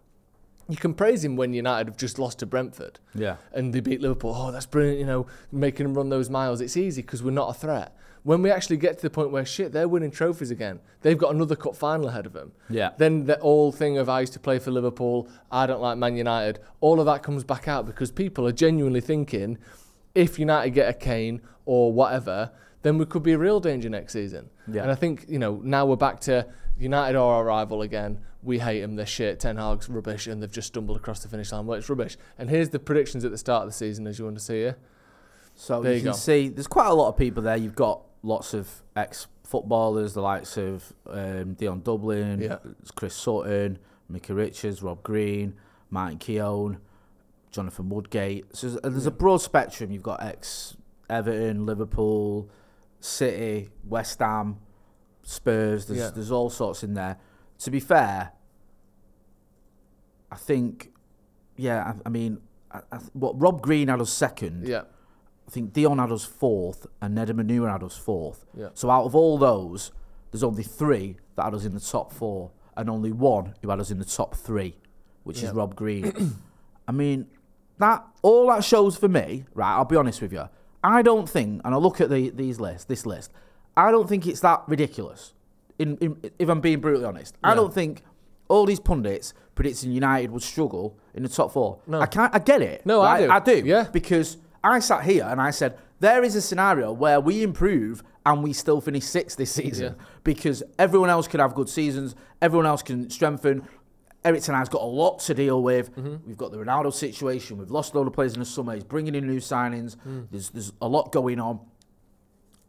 [0.67, 3.38] You can praise him when United have just lost to Brentford Yeah.
[3.53, 4.33] and they beat Liverpool.
[4.35, 6.59] Oh, that's brilliant, you know, making them run those miles.
[6.59, 7.95] It's easy because we're not a threat.
[8.28, 10.82] When we actually get to the point where shit, they're winning trophies again.
[11.01, 12.51] They've got another cup final ahead of them.
[12.69, 12.89] Yeah.
[12.97, 16.17] Then the whole thing of I used to play for Liverpool, I don't like Man
[16.17, 19.57] United, all of that comes back out because people are genuinely thinking
[20.13, 22.51] if United get a Kane or whatever,
[22.82, 24.49] then we could be a real danger next season.
[24.69, 24.82] Yeah.
[24.82, 26.45] And I think, you know, now we're back to
[26.78, 28.19] United are our rival again.
[28.43, 28.97] We hate them.
[28.97, 29.39] They're shit.
[29.39, 31.65] Ten Hag's rubbish, and they've just stumbled across the finish line.
[31.65, 32.17] Well, it's rubbish.
[32.38, 34.55] And here's the predictions at the start of the season, as you want to see
[34.59, 34.78] here.
[35.55, 36.17] So There you you can go.
[36.17, 37.55] see there's quite a lot of people there.
[37.57, 42.57] You've got lots of ex footballers, the likes of um, Dion Dublin, Yeah.
[42.95, 45.53] Chris Sutton, Mickey Richards, Rob Green,
[45.89, 46.80] Martin Keown,
[47.51, 48.45] Jonathan Woodgate.
[48.55, 49.91] So there's, there's a broad spectrum.
[49.91, 50.76] You've got ex
[51.09, 52.49] Everton, Liverpool,
[52.99, 54.57] City, West Ham,
[55.24, 55.86] Spurs.
[55.86, 56.09] There's, Yeah.
[56.13, 57.18] there's all sorts in there.
[57.59, 58.34] To be fair,
[60.32, 60.91] I think,
[61.55, 62.39] yeah, I, I mean,
[62.72, 64.68] I, I, what Rob Green had us second.
[64.68, 64.84] Yeah.
[65.47, 68.45] I think Dion had us fourth and Nedum Onuoha had us fourth.
[68.55, 68.69] Yeah.
[68.73, 69.91] So out of all those,
[70.31, 73.79] there's only three that had us in the top four, and only one who had
[73.79, 74.75] us in the top three,
[75.23, 75.49] which Yeah.
[75.49, 76.35] is Rob Green.
[76.87, 77.27] I mean,
[77.79, 79.73] that all that shows for me, right?
[79.75, 80.43] I'll be honest with you.
[80.83, 83.31] I don't think, and I look at the, these lists, this list,
[83.75, 85.33] I don't think it's that ridiculous.
[85.79, 88.01] In, in if I'm being brutally honest, I don't think
[88.47, 91.79] all these pundits predicting United would struggle in the top four.
[91.85, 91.99] No.
[92.01, 92.33] I can't.
[92.33, 92.83] I get it.
[92.85, 93.31] No, I do.
[93.31, 93.61] I do.
[93.65, 93.83] Yeah.
[93.91, 94.37] Because
[94.68, 98.53] I sat here and I said, there is a scenario where we improve and we
[98.53, 100.03] still finish sixth this season Yeah.
[100.24, 103.68] because everyone else could have good seasons, everyone else can strengthen.
[104.26, 105.95] Erik Ten Hag's got a lot to deal with.
[105.95, 106.28] Mm-hmm.
[106.28, 107.57] We've got the Ronaldo situation.
[107.57, 108.74] We've lost a lot of players in the summer.
[108.74, 109.95] He's bringing in new signings.
[110.05, 110.28] Mm.
[110.32, 111.59] There's there's a lot going on.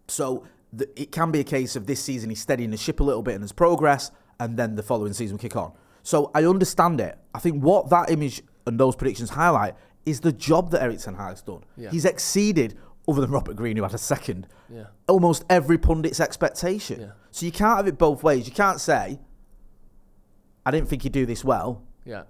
[0.07, 3.05] So the, it can be a case of this season he's steadying the ship a
[3.05, 5.73] little bit and there's progress, and then the following season we kick on.
[6.03, 7.19] So I understand it.
[7.35, 9.75] I think what that image and those predictions highlight
[10.07, 11.65] is the job that Erik Ten Hag's done.
[11.77, 11.91] Yeah.
[11.91, 14.85] He's exceeded, other than Robert Green, who had a second, Yeah.
[15.09, 17.01] almost every pundit's expectation.
[17.01, 17.11] Yeah.
[17.31, 18.47] So you can't have it both ways.
[18.47, 19.19] You can't say,
[20.65, 22.25] I didn't think he'd do this well, Yeah.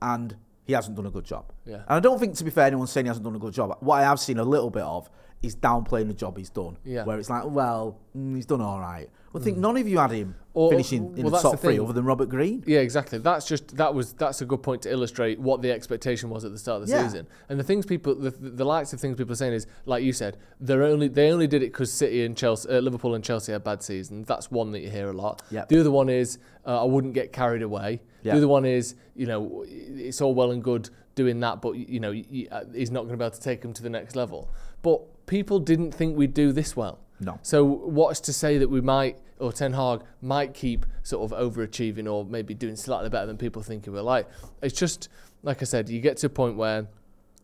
[0.00, 1.52] and he hasn't done a good job.
[1.64, 1.76] Yeah.
[1.76, 3.76] And I don't think, to be fair, anyone's saying he hasn't done a good job.
[3.80, 5.10] What I have seen a little bit of
[5.42, 6.76] is downplaying the job he's done.
[6.84, 7.04] Yeah.
[7.04, 9.08] Where it's like, well, mm, he's done all right.
[9.32, 11.56] Well, I think none of you had him Or- finishing in well, the top the
[11.56, 12.62] three other than Robert Green.
[12.66, 13.18] Yeah, exactly.
[13.18, 16.52] That's just that was that's a good point to illustrate what the expectation was at
[16.52, 17.02] the start of the Yeah.
[17.06, 17.26] season.
[17.48, 20.12] And the things people, the, the likes of things people are saying is, like you
[20.12, 23.52] said, they're only they only did it because City and Chelsea, uh, Liverpool and Chelsea
[23.52, 24.26] had bad seasons.
[24.28, 25.40] That's one that you hear a lot.
[25.50, 25.68] Yep.
[25.70, 28.02] The other one is uh, I wouldn't get carried away.
[28.22, 28.32] Yeah.
[28.32, 32.00] The other one is you know it's all well and good doing that, but you
[32.00, 32.10] know
[32.50, 34.50] uh, he's not going to be able to take them to the next level.
[34.82, 36.98] But people didn't think we'd do this well.
[37.20, 37.38] No.
[37.42, 42.10] So what's to say that we might, or Ten Hag might keep sort of overachieving,
[42.12, 44.04] or maybe doing slightly better than people think he will?
[44.04, 44.28] Like
[44.60, 45.08] it's just
[45.44, 46.86] like I said, you get to a point where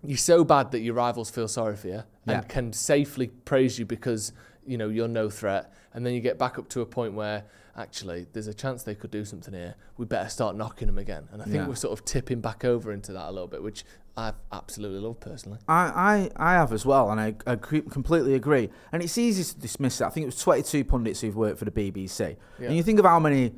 [0.05, 2.39] you're so bad that your rivals feel sorry for you Yeah.
[2.39, 4.33] and can safely praise you because
[4.67, 7.45] you know you're no threat, and then you get back up to a point where
[7.77, 9.75] actually there's a chance they could do something here.
[9.97, 11.69] We better start knocking them again, and I think Yeah.
[11.69, 13.85] we're sort of tipping back over into that a little bit, which
[14.19, 15.61] I absolutely love personally.
[15.69, 18.69] I, I, I have as well, and I, I completely agree.
[18.91, 20.05] And it's easy to dismiss it.
[20.07, 22.37] I think it was 22 pundits who've worked for the BBC.
[22.59, 22.67] Yeah.
[22.67, 23.53] And you think of how many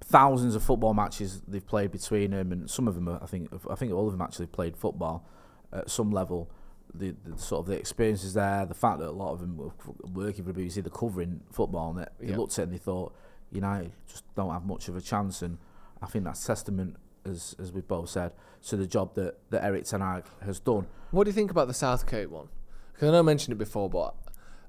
[0.00, 3.50] thousands of football matches they've played between them, and some of them, are, I think,
[3.68, 5.28] I think all of them actually played football
[5.72, 6.50] at some level.
[6.94, 9.72] The, the sort of the experiences there, the fact that a lot of them were
[10.14, 12.38] working for the BBC, they're covering football, and they, they Yeah.
[12.38, 13.14] looked at it and they thought,
[13.52, 15.42] United just don't have much of a chance.
[15.42, 15.58] And
[16.00, 16.96] I think that's testament,
[17.26, 18.32] as as we've both said,
[18.68, 20.86] to the job that, that Erik Ten Hag has done.
[21.10, 22.48] What do you think about the Southgate one?
[22.92, 24.14] Because I know I mentioned it before, but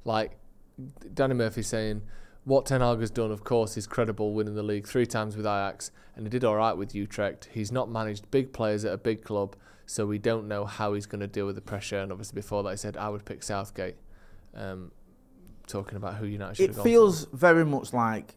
[0.03, 0.37] like
[1.13, 2.01] Danny Murphy saying,
[2.43, 5.45] what Ten Hag has done, of course, is credible, winning the league three times with
[5.45, 7.49] Ajax, and he did all right with Utrecht.
[7.51, 9.55] He's not managed big players at a big club,
[9.85, 11.99] so we don't know how he's going to deal with the pressure.
[11.99, 13.95] And obviously, before that, he said I would pick Southgate.
[14.55, 14.91] Um,
[15.67, 18.35] talking about who United should It feels very much like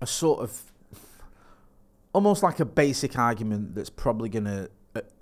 [0.00, 0.72] a sort of
[2.16, 4.70] almost like a basic argument that's probably going to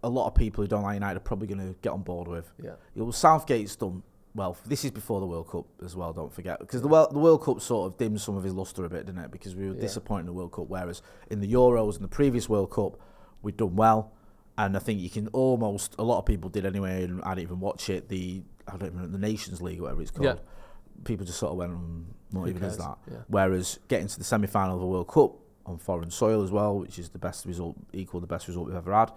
[0.05, 2.29] a, lot of people who don't like United are probably going to get on board
[2.29, 2.53] with.
[2.63, 4.57] Yeah, You know, Southgate's done well.
[4.65, 6.13] This is before the World Cup as well.
[6.13, 8.85] Don't forget because the World, the World Cup sort of dimmed some of his luster
[8.85, 9.33] a bit, didn't it?
[9.33, 9.81] Because we were Yeah.
[9.81, 12.97] disappointed in the World Cup, whereas in the Euros and the previous World Cup
[13.43, 14.13] we'd done well.
[14.57, 17.49] And I think you can almost a lot of people did anyway, and I didn't
[17.49, 18.09] even watch it.
[18.09, 20.27] The I don't even know the Nations League, whatever it's called.
[20.27, 21.03] Yeah.
[21.03, 22.97] People just sort of went, mm, what even is that?
[23.11, 23.17] Yeah.
[23.27, 25.33] Whereas getting to the semi final of a World Cup
[25.67, 28.77] on foreign soil as well, which is the best result, equal the best result we've
[28.77, 29.11] ever had,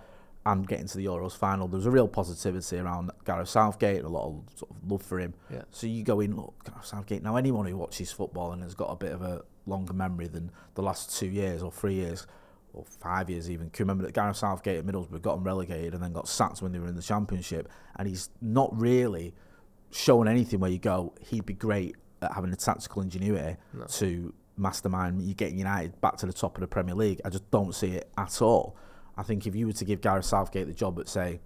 [0.45, 4.05] and getting to the Euros final, there was a real positivity around Gareth Southgate, and
[4.05, 5.33] a lot of sort of love for him.
[5.51, 7.21] yeah, So you go in, look, Gareth Southgate.
[7.21, 10.49] Now, anyone who watches football and has got a bit of a longer memory than
[10.75, 12.25] the last two years or three years
[12.73, 16.01] or five years even, can remember that Gareth Southgate at Middlesbrough got them relegated and
[16.01, 17.67] then got sacked when they were in the Championship.
[17.97, 19.33] And he's not really
[19.91, 23.85] shown anything where you go, he'd be great at having the tactical ingenuity No.
[23.85, 27.21] to mastermind you getting United back to the top of the Premier League.
[27.23, 28.75] I just don't see it at all.
[29.15, 31.39] I think if you were to give Gareth Southgate the job at, say,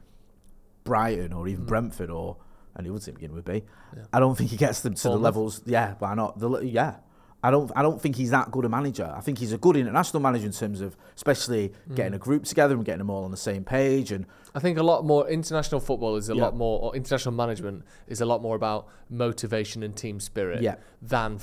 [0.84, 1.68] Brighton or even mm.
[1.68, 2.38] Brentford or
[2.76, 3.64] and he would say begin with B.
[3.96, 4.04] Yeah.
[4.14, 5.62] I don't think he gets them to the levels.
[5.66, 6.40] Yeah, why not?
[6.40, 6.96] The, yeah,
[7.44, 7.72] I don't.
[7.76, 9.12] I don't think he's that good a manager.
[9.16, 11.96] I think he's a good international manager in terms of, especially mm.
[11.96, 14.12] getting a group together and getting them all on the same page.
[14.12, 16.44] And I think a lot more international football is a Yeah.
[16.44, 20.76] lot more, or international management is a lot more about motivation and team spirit Yeah.
[21.02, 21.40] than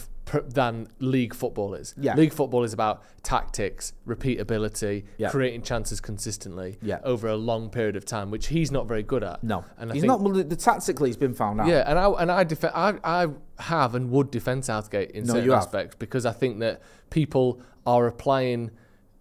[0.47, 1.95] than league football is.
[1.99, 2.15] Yeah.
[2.15, 5.31] League football is about tactics, repeatability, Yeah.
[5.31, 7.01] creating chances consistently Yeah.
[7.03, 9.43] over a long period of time, which he's not very good at.
[9.43, 10.21] no, and I he's think, not.
[10.21, 11.67] Well, the, tactically, he's been found out.
[11.69, 13.29] Yeah, and I and I, def- I I
[13.59, 18.07] have and would defend Southgate in No, certain aspects because I think that people are
[18.07, 18.71] applying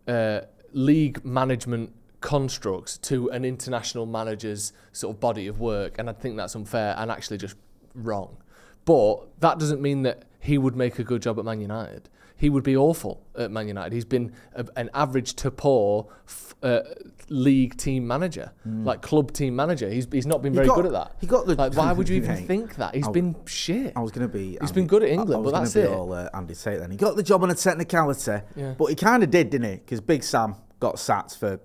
[0.09, 0.41] uh,
[0.73, 1.93] league management
[2.27, 6.93] constructs to an international manager's sort of body of work, and I think that's unfair
[6.97, 7.55] and actually just
[7.95, 8.35] wrong.
[8.83, 12.09] But that doesn't mean that he would make a good job at Man United.
[12.35, 13.93] He would be awful at Man United.
[13.93, 16.81] He's been a, an average to poor f- uh,
[17.29, 19.89] league team manager, like club team manager.
[19.89, 20.51] He's, he's not been.
[20.51, 21.13] He very got- good at that.
[21.21, 21.73] he got the- like.
[21.75, 22.93] Why would you even Hey, think that?
[22.93, 23.93] He's I'll- been shit.
[23.95, 24.57] I was going to be.
[24.59, 25.89] He's been good at England, I, I was but that's be it.
[25.89, 26.91] All uh, Andy Tate then.
[26.91, 28.73] He got the job on a technicality, Yeah.
[28.77, 29.77] but he kind of did, didn't he?
[29.77, 31.59] Because Big Sam got sacked for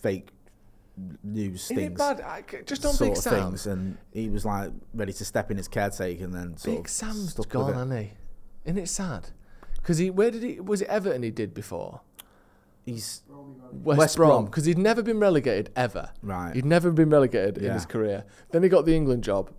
[0.00, 0.30] fake
[1.22, 1.98] news Is it things.
[1.98, 2.20] bad?
[2.20, 3.32] I just on sort Big of Sam.
[3.50, 6.84] things, and he was like ready to step in as caretaker, and then sort Big
[6.86, 7.74] of Sam's gone, it.
[7.74, 8.10] hasn't he?
[8.64, 9.30] Isn't it sad?
[9.76, 10.60] Because he, where did he?
[10.60, 12.00] Was it Everton he did before?
[12.86, 13.22] He's
[13.72, 14.44] West, West Brom.
[14.46, 16.10] Because he'd never been relegated ever.
[16.22, 16.54] right.
[16.54, 18.24] He'd never been relegated in his career.
[18.50, 19.50] Then he got the England job,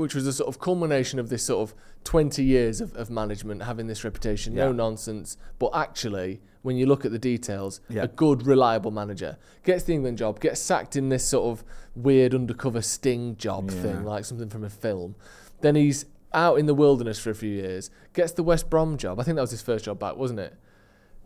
[0.00, 1.74] which was a sort of culmination of this sort of
[2.04, 5.36] 20 years of, of management, having this reputation, no nonsense.
[5.58, 8.04] But actually, when you look at the details, Yeah.
[8.04, 12.34] a good, reliable manager gets the England job, gets sacked in this sort of weird
[12.34, 13.82] undercover sting job Yeah.
[13.82, 15.14] thing, like something from a film.
[15.60, 19.20] Then he's out in the wilderness for a few years, gets the West Brom job.
[19.20, 20.54] I think that was his first job back, wasn't it?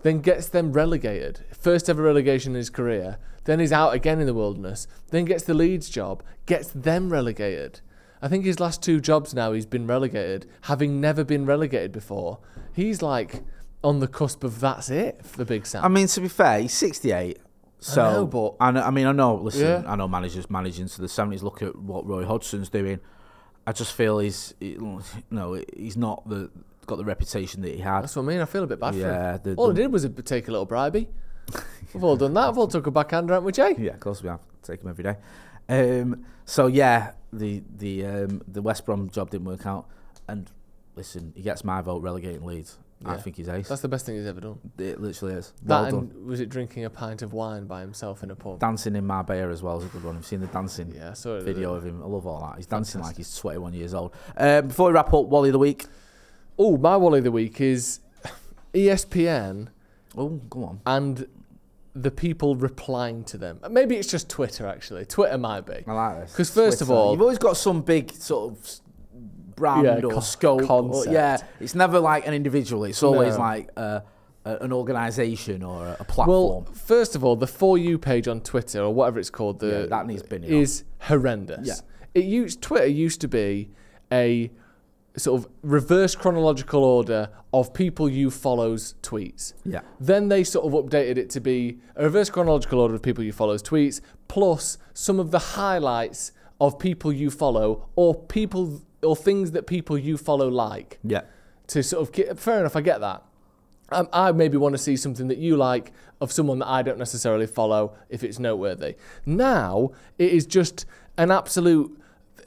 [0.03, 1.41] then gets them relegated.
[1.59, 3.17] First ever relegation in his career.
[3.45, 4.87] Then he's out again in the wilderness.
[5.09, 7.81] Then gets the Leeds job, gets them relegated.
[8.25, 12.39] I think his last two jobs now he's been relegated, having never been relegated before.
[12.73, 13.43] He's like
[13.83, 15.85] on the cusp of that's it for Big Sam.
[15.85, 17.39] I mean, to be fair, he's 68.
[17.81, 19.35] So, know, but- I, know, I mean, I know.
[19.35, 19.83] Listen, Yeah.
[19.87, 21.43] I know managers managing to the 70s.
[21.43, 22.99] Look at what Roy Hodgson's doing.
[23.67, 24.79] I just feel he's, he,
[25.31, 26.51] no, he's not the
[26.87, 28.03] got the reputation that he had.
[28.03, 28.41] that's what I mean.
[28.41, 29.55] I feel a bit bad Yeah, for him.
[29.57, 31.09] the- all the- I did was take a little bribey.
[31.93, 32.49] We've all done that.
[32.49, 33.75] We've all took a backhand, haven't we, Jay?
[33.79, 34.41] Yeah, of course we have.
[34.63, 35.17] Take him every day.
[35.69, 39.87] Um, so yeah, the the um, the West Brom job didn't work out.
[40.29, 40.51] And
[40.97, 42.79] listen, he gets my vote relegating Leeds.
[43.07, 43.69] I think he's ace.
[43.69, 44.59] That's the best thing he's ever done.
[44.79, 45.53] it literally is.
[45.65, 46.25] That Well done.
[46.27, 48.61] was it drinking a pint of wine by himself in a pub?
[48.61, 50.17] Dancing in Marbella as well is a good one.
[50.17, 51.43] I've seen the dancing yeah, I saw it.
[51.43, 52.03] video of him.
[52.03, 52.57] I love all that.
[52.57, 54.15] He's dancing like he's 21 years old.
[54.39, 55.85] Um, before we wrap up, Wally of the week.
[56.59, 58.01] Oh, my Wally of the week is
[58.73, 59.69] ESPN
[60.17, 60.81] Oh, go on.
[60.87, 61.27] and
[61.95, 63.61] the people replying to them.
[63.71, 65.05] Maybe it's just Twitter, actually.
[65.07, 65.85] Twitter might be.
[65.87, 66.33] I like this.
[66.33, 68.81] Because, first of all- you've always got some big sort of
[69.55, 70.69] brand Yeah, or co- scope.
[70.69, 72.85] Or, yeah, it's never like an individual.
[72.85, 73.41] It's always No.
[73.41, 74.01] like uh,
[74.45, 76.65] a, an organisation or a, a Well, platform.
[76.75, 79.87] first of all, the For You page on Twitter, or whatever it's called, the, Yeah,
[79.87, 81.69] that needs binning is horrendous.
[81.69, 81.75] Yeah.
[82.15, 83.71] It used, Twitter used to be
[84.13, 84.51] a
[85.17, 89.53] sort of reverse chronological order of people you follow's tweets.
[89.65, 93.23] yeah, Then they sort of updated it to be a reverse chronological order of people
[93.23, 99.15] you follow's tweets, plus some of the highlights of people you follow or people or
[99.15, 101.23] things that people you follow like Yeah.
[101.69, 103.23] to sort of fair enough, I get that.
[103.93, 106.99] Um, I maybe want to see something that you like of someone that I don't
[106.99, 108.97] necessarily follow if it's noteworthy.
[109.27, 110.87] Now it is just
[111.19, 111.97] an absolute,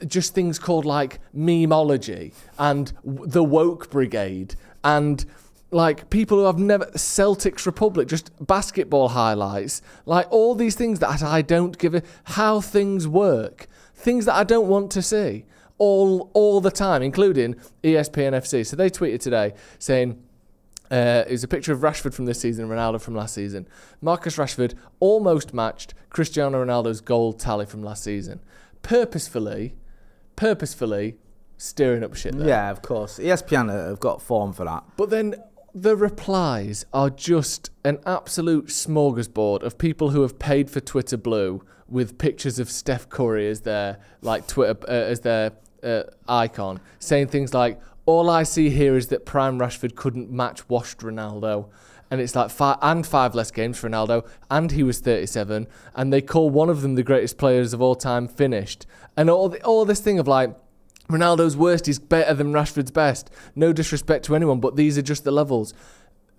[0.06, 5.24] just things called like memeology and the woke brigade and
[5.70, 11.22] like people who have never Celtics Republic, just basketball highlights, like all these things that
[11.22, 15.44] I don't give a how things work, things that I don't want to see
[15.76, 18.66] all all the time, including ESPN FC.
[18.66, 20.22] So they tweeted today saying.
[20.90, 23.68] Uh, it was a picture of Rashford from this season and Ronaldo from last season.
[24.00, 28.40] Marcus Rashford almost matched Cristiano Ronaldo's goal tally from last season.
[28.80, 29.74] Purposefully,
[30.38, 31.16] purposefully
[31.56, 32.46] stirring up shit there.
[32.46, 33.18] Yeah, of course.
[33.18, 34.84] ESPN have got form for that.
[34.96, 35.34] But then
[35.74, 41.62] the replies are just an absolute smorgasbord of people who have paid for Twitter Blue
[41.88, 47.28] with pictures of Steph Curry as their like Twitter uh, as their uh, icon, saying
[47.28, 51.70] things like, "All I see here is that Prime Rashford couldn't match washed Ronaldo."
[52.10, 56.12] And it's like five and five less games for Ronaldo, and he was 37, and
[56.12, 58.86] they call one of them the greatest players of all time finished,
[59.16, 60.56] and all the, all this thing of like,
[61.10, 63.30] Ronaldo's worst is better than Rashford's best.
[63.54, 65.72] No disrespect to anyone, but these are just the levels.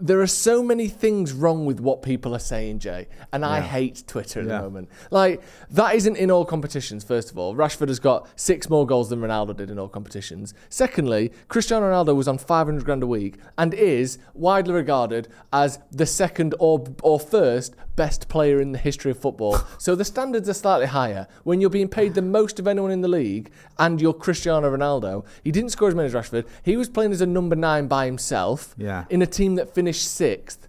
[0.01, 4.03] There are so many things wrong with what people are saying, Jay, and I hate
[4.07, 4.57] Twitter at Yeah.
[4.59, 4.87] the moment.
[5.11, 5.41] Like
[5.71, 7.03] that isn't in all competitions.
[7.03, 10.53] First of all, Rashford has got six more goals than Ronaldo did in all competitions.
[10.69, 16.05] Secondly, Cristiano Ronaldo was on 500 grand a week and is widely regarded as the
[16.05, 19.57] second or or first best player in the history of football.
[19.77, 23.01] so the standards are slightly higher when you're being paid the most of anyone in
[23.01, 25.25] the league and you're Cristiano Ronaldo.
[25.43, 26.45] He didn't score as many as Rashford.
[26.63, 29.03] He was playing as a number nine by himself Yeah.
[29.09, 30.67] in a team that finished sixth.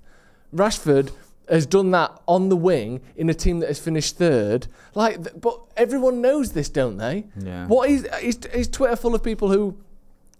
[0.53, 1.13] Rashford
[1.49, 4.67] has done that on the wing in a team that has finished third.
[4.97, 7.27] Like, but everyone knows this, don't they?
[7.39, 7.67] Yeah.
[7.69, 9.77] What is is, is Twitter full of people who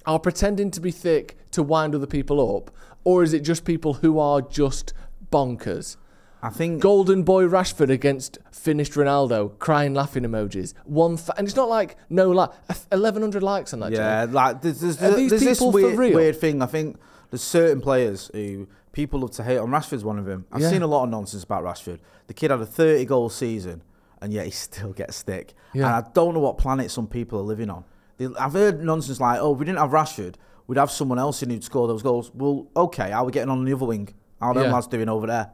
[0.07, 2.71] are pretending to be thick to wind other people up,
[3.05, 4.93] or is it just people who are just
[5.31, 5.97] bonkers?
[6.43, 10.73] I think Golden boy Rashford against finished Ronaldo, crying laughing emojis.
[10.85, 12.51] One and it's not like no like
[12.91, 13.93] eleven hundred likes on that.
[13.93, 14.33] Yeah, Jay.
[14.33, 16.63] like there's, there's, these there's this weird, weird thing.
[16.63, 16.97] I think
[17.31, 19.69] there's certain players who people love to hate on.
[19.69, 20.47] Rashford's one of them.
[20.51, 20.71] I've Yeah.
[20.71, 21.99] seen a lot of nonsense about Rashford.
[22.27, 23.83] The kid had a 30 goal season,
[24.23, 25.55] and yet he still gets stick.
[25.75, 25.87] Yeah.
[25.95, 27.85] And I don't know what planet some people are living on.
[28.17, 30.37] They, I've heard nonsense like, "Oh, if we didn't have Rashford,
[30.67, 33.51] we'd have someone else in who'd score those goals." Well, okay, how are we getting
[33.51, 34.09] on the other wing?
[34.41, 34.73] How are them Yeah.
[34.73, 35.51] lads doing over there?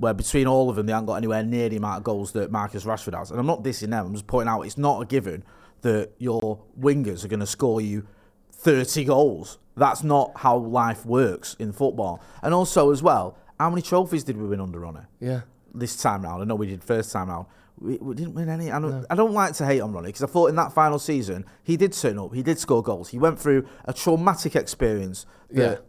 [0.00, 2.50] Where between all of them, they haven't got anywhere near the amount of goals that
[2.50, 3.30] Marcus Rashford has.
[3.30, 4.06] And I'm not dissing them.
[4.06, 5.44] I'm just pointing out it's not a given
[5.82, 8.06] that your wingers are going to score you
[8.50, 9.58] 30 goals.
[9.76, 12.22] That's not how life works in football.
[12.42, 15.42] And also, as well, how many trophies did we win under Ronnie yeah.
[15.74, 16.40] this time round?
[16.40, 17.46] I know we did first time round.
[17.78, 18.70] We, we didn't win any.
[18.70, 20.98] I don't, I don't like to hate on Ronnie because I thought in that final
[20.98, 22.34] season he did turn up.
[22.34, 23.10] He did score goals.
[23.10, 25.84] He went through a traumatic experience that Yeah.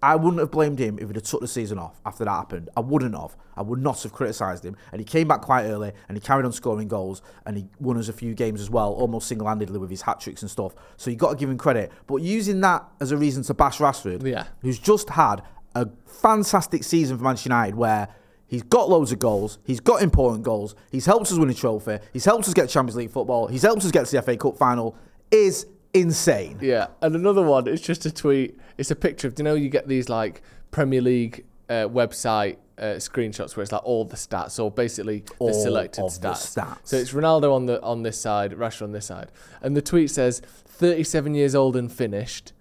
[0.00, 2.68] I wouldn't have blamed him if he'd have took the season off after that happened.
[2.76, 3.36] I wouldn't have.
[3.56, 4.76] I would not have criticised him.
[4.92, 7.96] And he came back quite early and he carried on scoring goals and he won
[7.98, 10.74] us a few games as well, almost single handedly with his hat tricks and stuff.
[10.96, 11.90] So you've got to give him credit.
[12.06, 14.44] But using that as a reason to bash Rashford, Yeah.
[14.60, 15.42] who's just had
[15.74, 18.08] a fantastic season for Manchester United where
[18.46, 21.98] he's got loads of goals, he's got important goals, he's helped us win a trophy,
[22.12, 24.56] he's helped us get Champions League football, he's helped us get to the FA Cup
[24.56, 24.96] final,
[25.30, 26.58] is insane.
[26.60, 27.66] Yeah, and another one.
[27.68, 28.58] It's just a tweet.
[28.76, 29.34] It's a picture of.
[29.34, 33.72] Do you know you get these like Premier League uh, website uh, screenshots where it's
[33.72, 36.56] like all the stats, or basically the All selected of the stats.
[36.56, 36.78] stats.
[36.84, 39.30] So it's Ronaldo on the on this side, Rashford on this side,
[39.62, 42.52] and the tweet says 37 years old and finished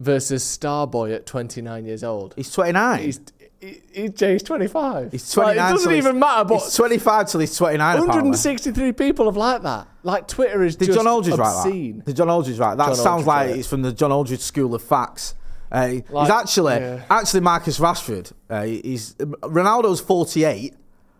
[0.00, 2.34] versus Starboy at 29 years old.
[2.36, 3.02] He's 29.
[3.02, 3.20] He's
[3.60, 5.10] he, he, Jay, he's 25.
[5.12, 6.44] He's Like, it doesn't even matter.
[6.44, 7.86] But he's 25 till he's 29.
[7.94, 8.06] apparently.
[8.08, 9.88] 163 people have liked that.
[10.02, 11.98] Like Twitter is Did just John Aldridge write obscene.
[11.98, 12.06] that?
[12.06, 12.86] Did John Aldridge write that?
[12.86, 15.34] John sounds Aldridge like it's from the John Aldridge School of Facts.
[15.70, 17.02] Uh, he's actually yeah.
[17.10, 18.32] actually Marcus Rashford.
[18.48, 20.74] Uh, he's Ronaldo's 48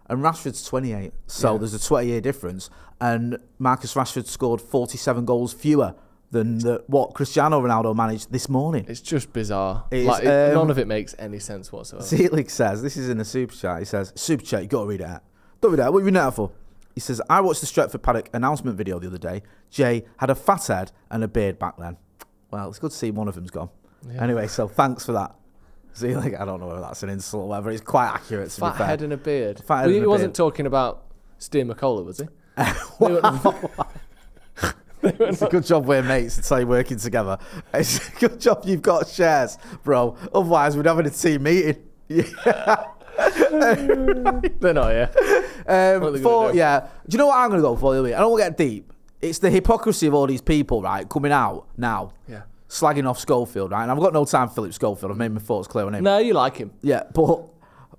[0.09, 1.13] and Rashford's 28.
[1.27, 1.59] So Yeah.
[1.59, 2.71] there's a 20 year difference.
[3.01, 5.95] And Marcus Rashford scored 47 goals fewer
[6.31, 8.85] than the, what Cristiano Ronaldo managed this morning.
[8.89, 9.85] It's just bizarre.
[9.91, 12.05] It is, like, it- um, none of it makes any sense whatsoever.
[12.07, 13.79] Zelik says, this is in the super chat.
[13.79, 15.23] He says, super chat, you got to read it out.
[15.61, 15.93] Don't read it out.
[15.93, 16.51] What are you reading it out for?
[16.95, 19.43] He says, I watched the Stretford Paddock announcement video the other day.
[19.71, 21.97] Jay had a fat head and a beard back then.
[22.51, 23.71] Well, it's good to see one of them's gone.
[24.11, 24.23] Yeah.
[24.23, 25.35] Anyway, so thanks for that.
[25.95, 27.71] Zelik, I don't know whether that's an insult or whatever.
[27.71, 28.87] It's quite accurate to Fat be fair.
[28.87, 29.61] head and a beard.
[29.61, 30.35] Fat head Well, he wasn't beard.
[30.37, 31.05] talking about
[31.39, 32.27] Steve McCullough, was he?
[35.21, 37.39] it's a good job we're mates and say working together.
[37.75, 40.17] It's a good job you've got shares, bro.
[40.35, 41.83] Otherwise, we'd have a team meeting.
[42.09, 42.85] Yeah.
[43.51, 45.11] They're not, yeah.
[45.67, 46.59] Um, What are they for do?
[46.59, 47.95] yeah, do you know what I'm gonna go for?
[47.95, 48.93] I don't want to get deep.
[49.21, 52.43] it's the hypocrisy of all these people, right, coming out now, Yeah.
[52.69, 53.83] slagging off Schofield, right?
[53.83, 55.11] And I've got no time for Philip Schofield.
[55.13, 56.05] I've made my thoughts clear on him.
[56.05, 56.71] No, you like him.
[56.83, 57.47] Yeah, but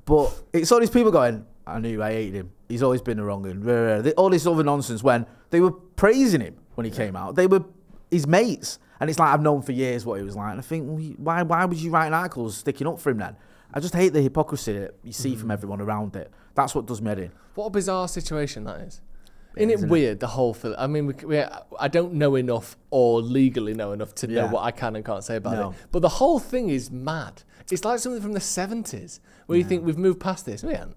[0.05, 1.45] but it's all these people going.
[1.67, 2.51] I knew I hated him.
[2.67, 4.13] He's always been the wrong one.
[4.17, 7.35] All this other nonsense when they were praising him when he came out.
[7.35, 7.63] They were
[8.09, 10.51] his mates, and it's like I've known for years what he was like.
[10.51, 13.35] And I think why why would you write articles sticking up for him then?
[13.73, 15.39] I just hate the hypocrisy that you see Mm.
[15.41, 16.31] from everyone around it.
[16.55, 17.31] That's what does me in.
[17.55, 19.01] What a bizarre situation that is.
[19.55, 19.91] Isn't it isn't it?
[19.91, 20.73] weird, the whole thing?
[20.77, 21.43] I mean, we, we,
[21.79, 25.23] I don't know enough or legally know enough to know what I can and can't
[25.23, 25.69] say about No.
[25.71, 25.75] it.
[25.91, 27.43] But the whole thing is mad.
[27.71, 30.63] It's like something from the 70s where you think we've moved past this.
[30.63, 30.95] We haven't.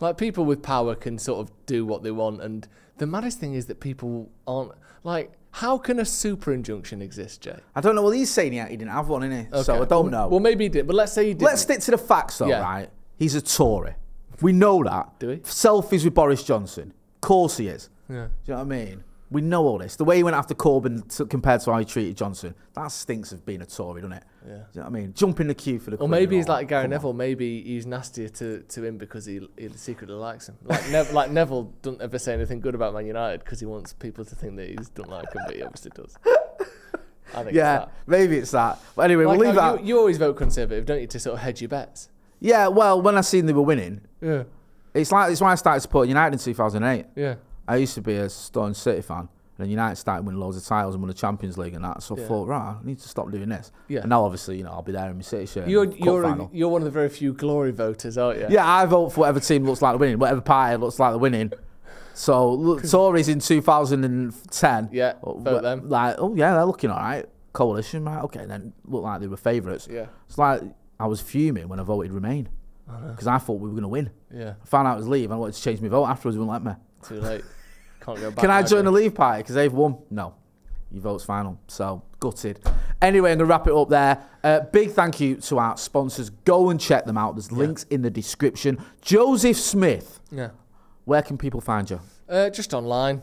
[0.00, 2.40] Like people with power can sort of do what they want.
[2.40, 2.66] And
[2.98, 4.72] the maddest thing is that people aren't
[5.04, 7.58] like, how can a super injunction exist, Jay?
[7.74, 8.02] I don't know.
[8.02, 9.64] Well, he's saying he, he didn't have one, innit?
[9.64, 10.28] So I don't know.
[10.28, 11.42] Well, maybe he did, but let's say he did.
[11.44, 12.62] Let's stick to the facts, though, Yeah.
[12.62, 12.88] right?
[13.18, 13.94] He's a Tory.
[14.40, 15.18] We know that.
[15.18, 15.36] Do we?
[15.38, 16.92] Selfies with Boris Johnson.
[17.16, 17.90] Of course he is.
[18.08, 18.14] Yeah.
[18.14, 19.04] Do you know what I mean?
[19.32, 19.94] We know all this.
[19.94, 23.30] The way he went after Corbyn to, compared to how he treated Johnson, that stinks
[23.30, 24.24] of being a Tory, doesn't it?
[24.44, 24.48] Yeah.
[24.48, 25.12] Do you know what I mean?
[25.14, 25.96] Jump in the queue for the.
[25.96, 26.66] Or Queen maybe he's like.
[26.66, 26.90] Gary Come on.
[26.90, 27.12] Neville.
[27.12, 30.56] Maybe he's nastier to, to him because he, he secretly likes him.
[30.64, 33.92] Like, Nev- like Neville doesn't ever say anything good about Man United because he wants
[33.92, 36.16] people to think that he just don't like him, but he obviously does.
[37.32, 37.92] I think Yeah, it's that.
[38.08, 38.80] maybe it's that.
[38.96, 39.82] But anyway, Like we'll leave how that.
[39.82, 42.08] you, you always vote Conservative, don't you, to sort of hedge your bets?
[42.40, 44.42] yeah, well, when I seen they were winning, Yeah,
[44.94, 47.06] it's like it's why I started supporting United in 2008.
[47.14, 47.36] yeah.
[47.70, 49.28] I used to be a Stone City fan.
[49.58, 52.02] And then United started winning loads of titles and won the Champions League and that.
[52.02, 53.70] So I thought, right, I need to stop doing this.
[53.88, 54.00] Yeah.
[54.00, 55.68] And now, obviously, you know, I'll be there in my City shirt.
[55.68, 56.50] You're you're final.
[56.52, 58.46] you're one of the very few glory voters, aren't you?
[58.50, 61.52] Yeah, I vote for whatever team looks like winning, whatever party looks like winning.
[62.14, 64.88] So look, Tories in 2010.
[64.92, 65.88] Yeah, uh, vote them.
[65.88, 67.26] Like, oh yeah, they're looking all right.
[67.52, 68.22] Coalition, right?
[68.24, 69.88] Okay, then look like they were favourites.
[69.90, 70.06] Yeah.
[70.26, 70.62] It's like
[70.98, 72.48] I was fuming when I voted Remain
[73.10, 74.10] because I thought we were going to win.
[74.34, 74.54] Yeah.
[74.62, 76.36] I found out it was Leave and I wanted to change my vote afterwards.
[76.36, 76.80] They wouldn't let me.
[77.06, 77.44] Too late.
[78.00, 78.40] Can't go back.
[78.40, 79.98] Can I join the Leave Party because they've won?
[80.10, 80.34] No.
[80.90, 81.58] Your vote's final.
[81.68, 82.60] So gutted.
[83.00, 84.22] Anyway, I'm going to wrap it up there.
[84.42, 86.30] Uh, big thank you to our sponsors.
[86.30, 87.36] Go and check them out.
[87.36, 88.78] There's links in the description.
[89.00, 90.20] Joseph Smith.
[90.32, 90.50] Yeah.
[91.04, 92.00] where can people find you?
[92.28, 93.22] Uh, just online,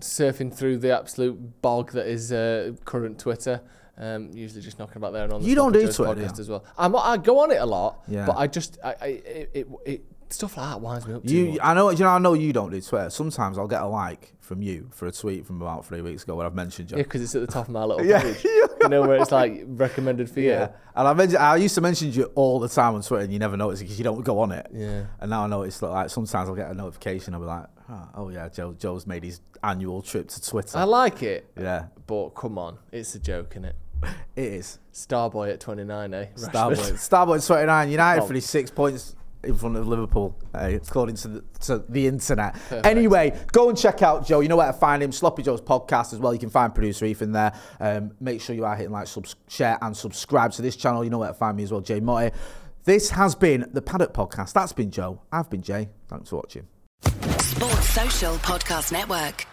[0.00, 3.60] surfing through the absolute bog that is uh, current Twitter.
[3.96, 6.48] Um, usually just knocking about there and on the You don't do Twitter, podcast as
[6.48, 6.64] well.
[6.76, 8.26] I'm, I go on it a lot, Yeah.
[8.26, 11.34] but I just I, I it, it, it stuff like that winds me up too
[11.34, 11.58] You, much.
[11.62, 13.10] I know, you know, I know you don't do Twitter.
[13.10, 16.34] Sometimes I'll get a like from you for a tweet from about three weeks ago
[16.36, 16.96] where I've mentioned you.
[16.96, 18.22] Yeah, because it's at the top of my little Yeah.
[18.22, 18.44] page.
[18.44, 20.50] you know where it's like recommended for you.
[20.50, 20.70] Yeah.
[20.94, 23.38] And I mentioned, I used to mention you all the time on Twitter, and you
[23.38, 24.66] never notice because you don't go on it.
[24.72, 25.04] Yeah.
[25.20, 27.34] And now I notice that like sometimes I'll get a notification.
[27.34, 30.78] I'll be like, oh, oh yeah, Joe, Joe's made his annual trip to Twitter.
[30.78, 33.76] I like it, yeah, but come on, it's a joke, isn't it?
[34.36, 34.78] it is.
[34.94, 36.26] Starboy at 29, eh?
[36.36, 36.50] Rashford.
[36.52, 36.92] Starboy,
[37.40, 38.26] Starboy 29, United Oh.
[38.26, 42.54] for his six points in front of Liverpool, uh, according to the, to the internet.
[42.54, 42.86] Perfect.
[42.86, 44.40] Anyway, go and check out Joe.
[44.40, 45.12] You know where to find him.
[45.12, 46.32] Sloppy Joe's podcast as well.
[46.32, 47.52] You can find producer Ethan there.
[47.80, 51.04] Um, make sure you are hitting like, subs- share, and subscribe to this channel.
[51.04, 52.34] You know where to find me as well, Jay Motty.
[52.84, 54.54] This has been the Paddock Podcast.
[54.54, 55.20] That's been Joe.
[55.30, 55.88] I've been Jay.
[56.08, 56.66] Thanks for watching.
[57.02, 59.46] Sports Social Podcast Network.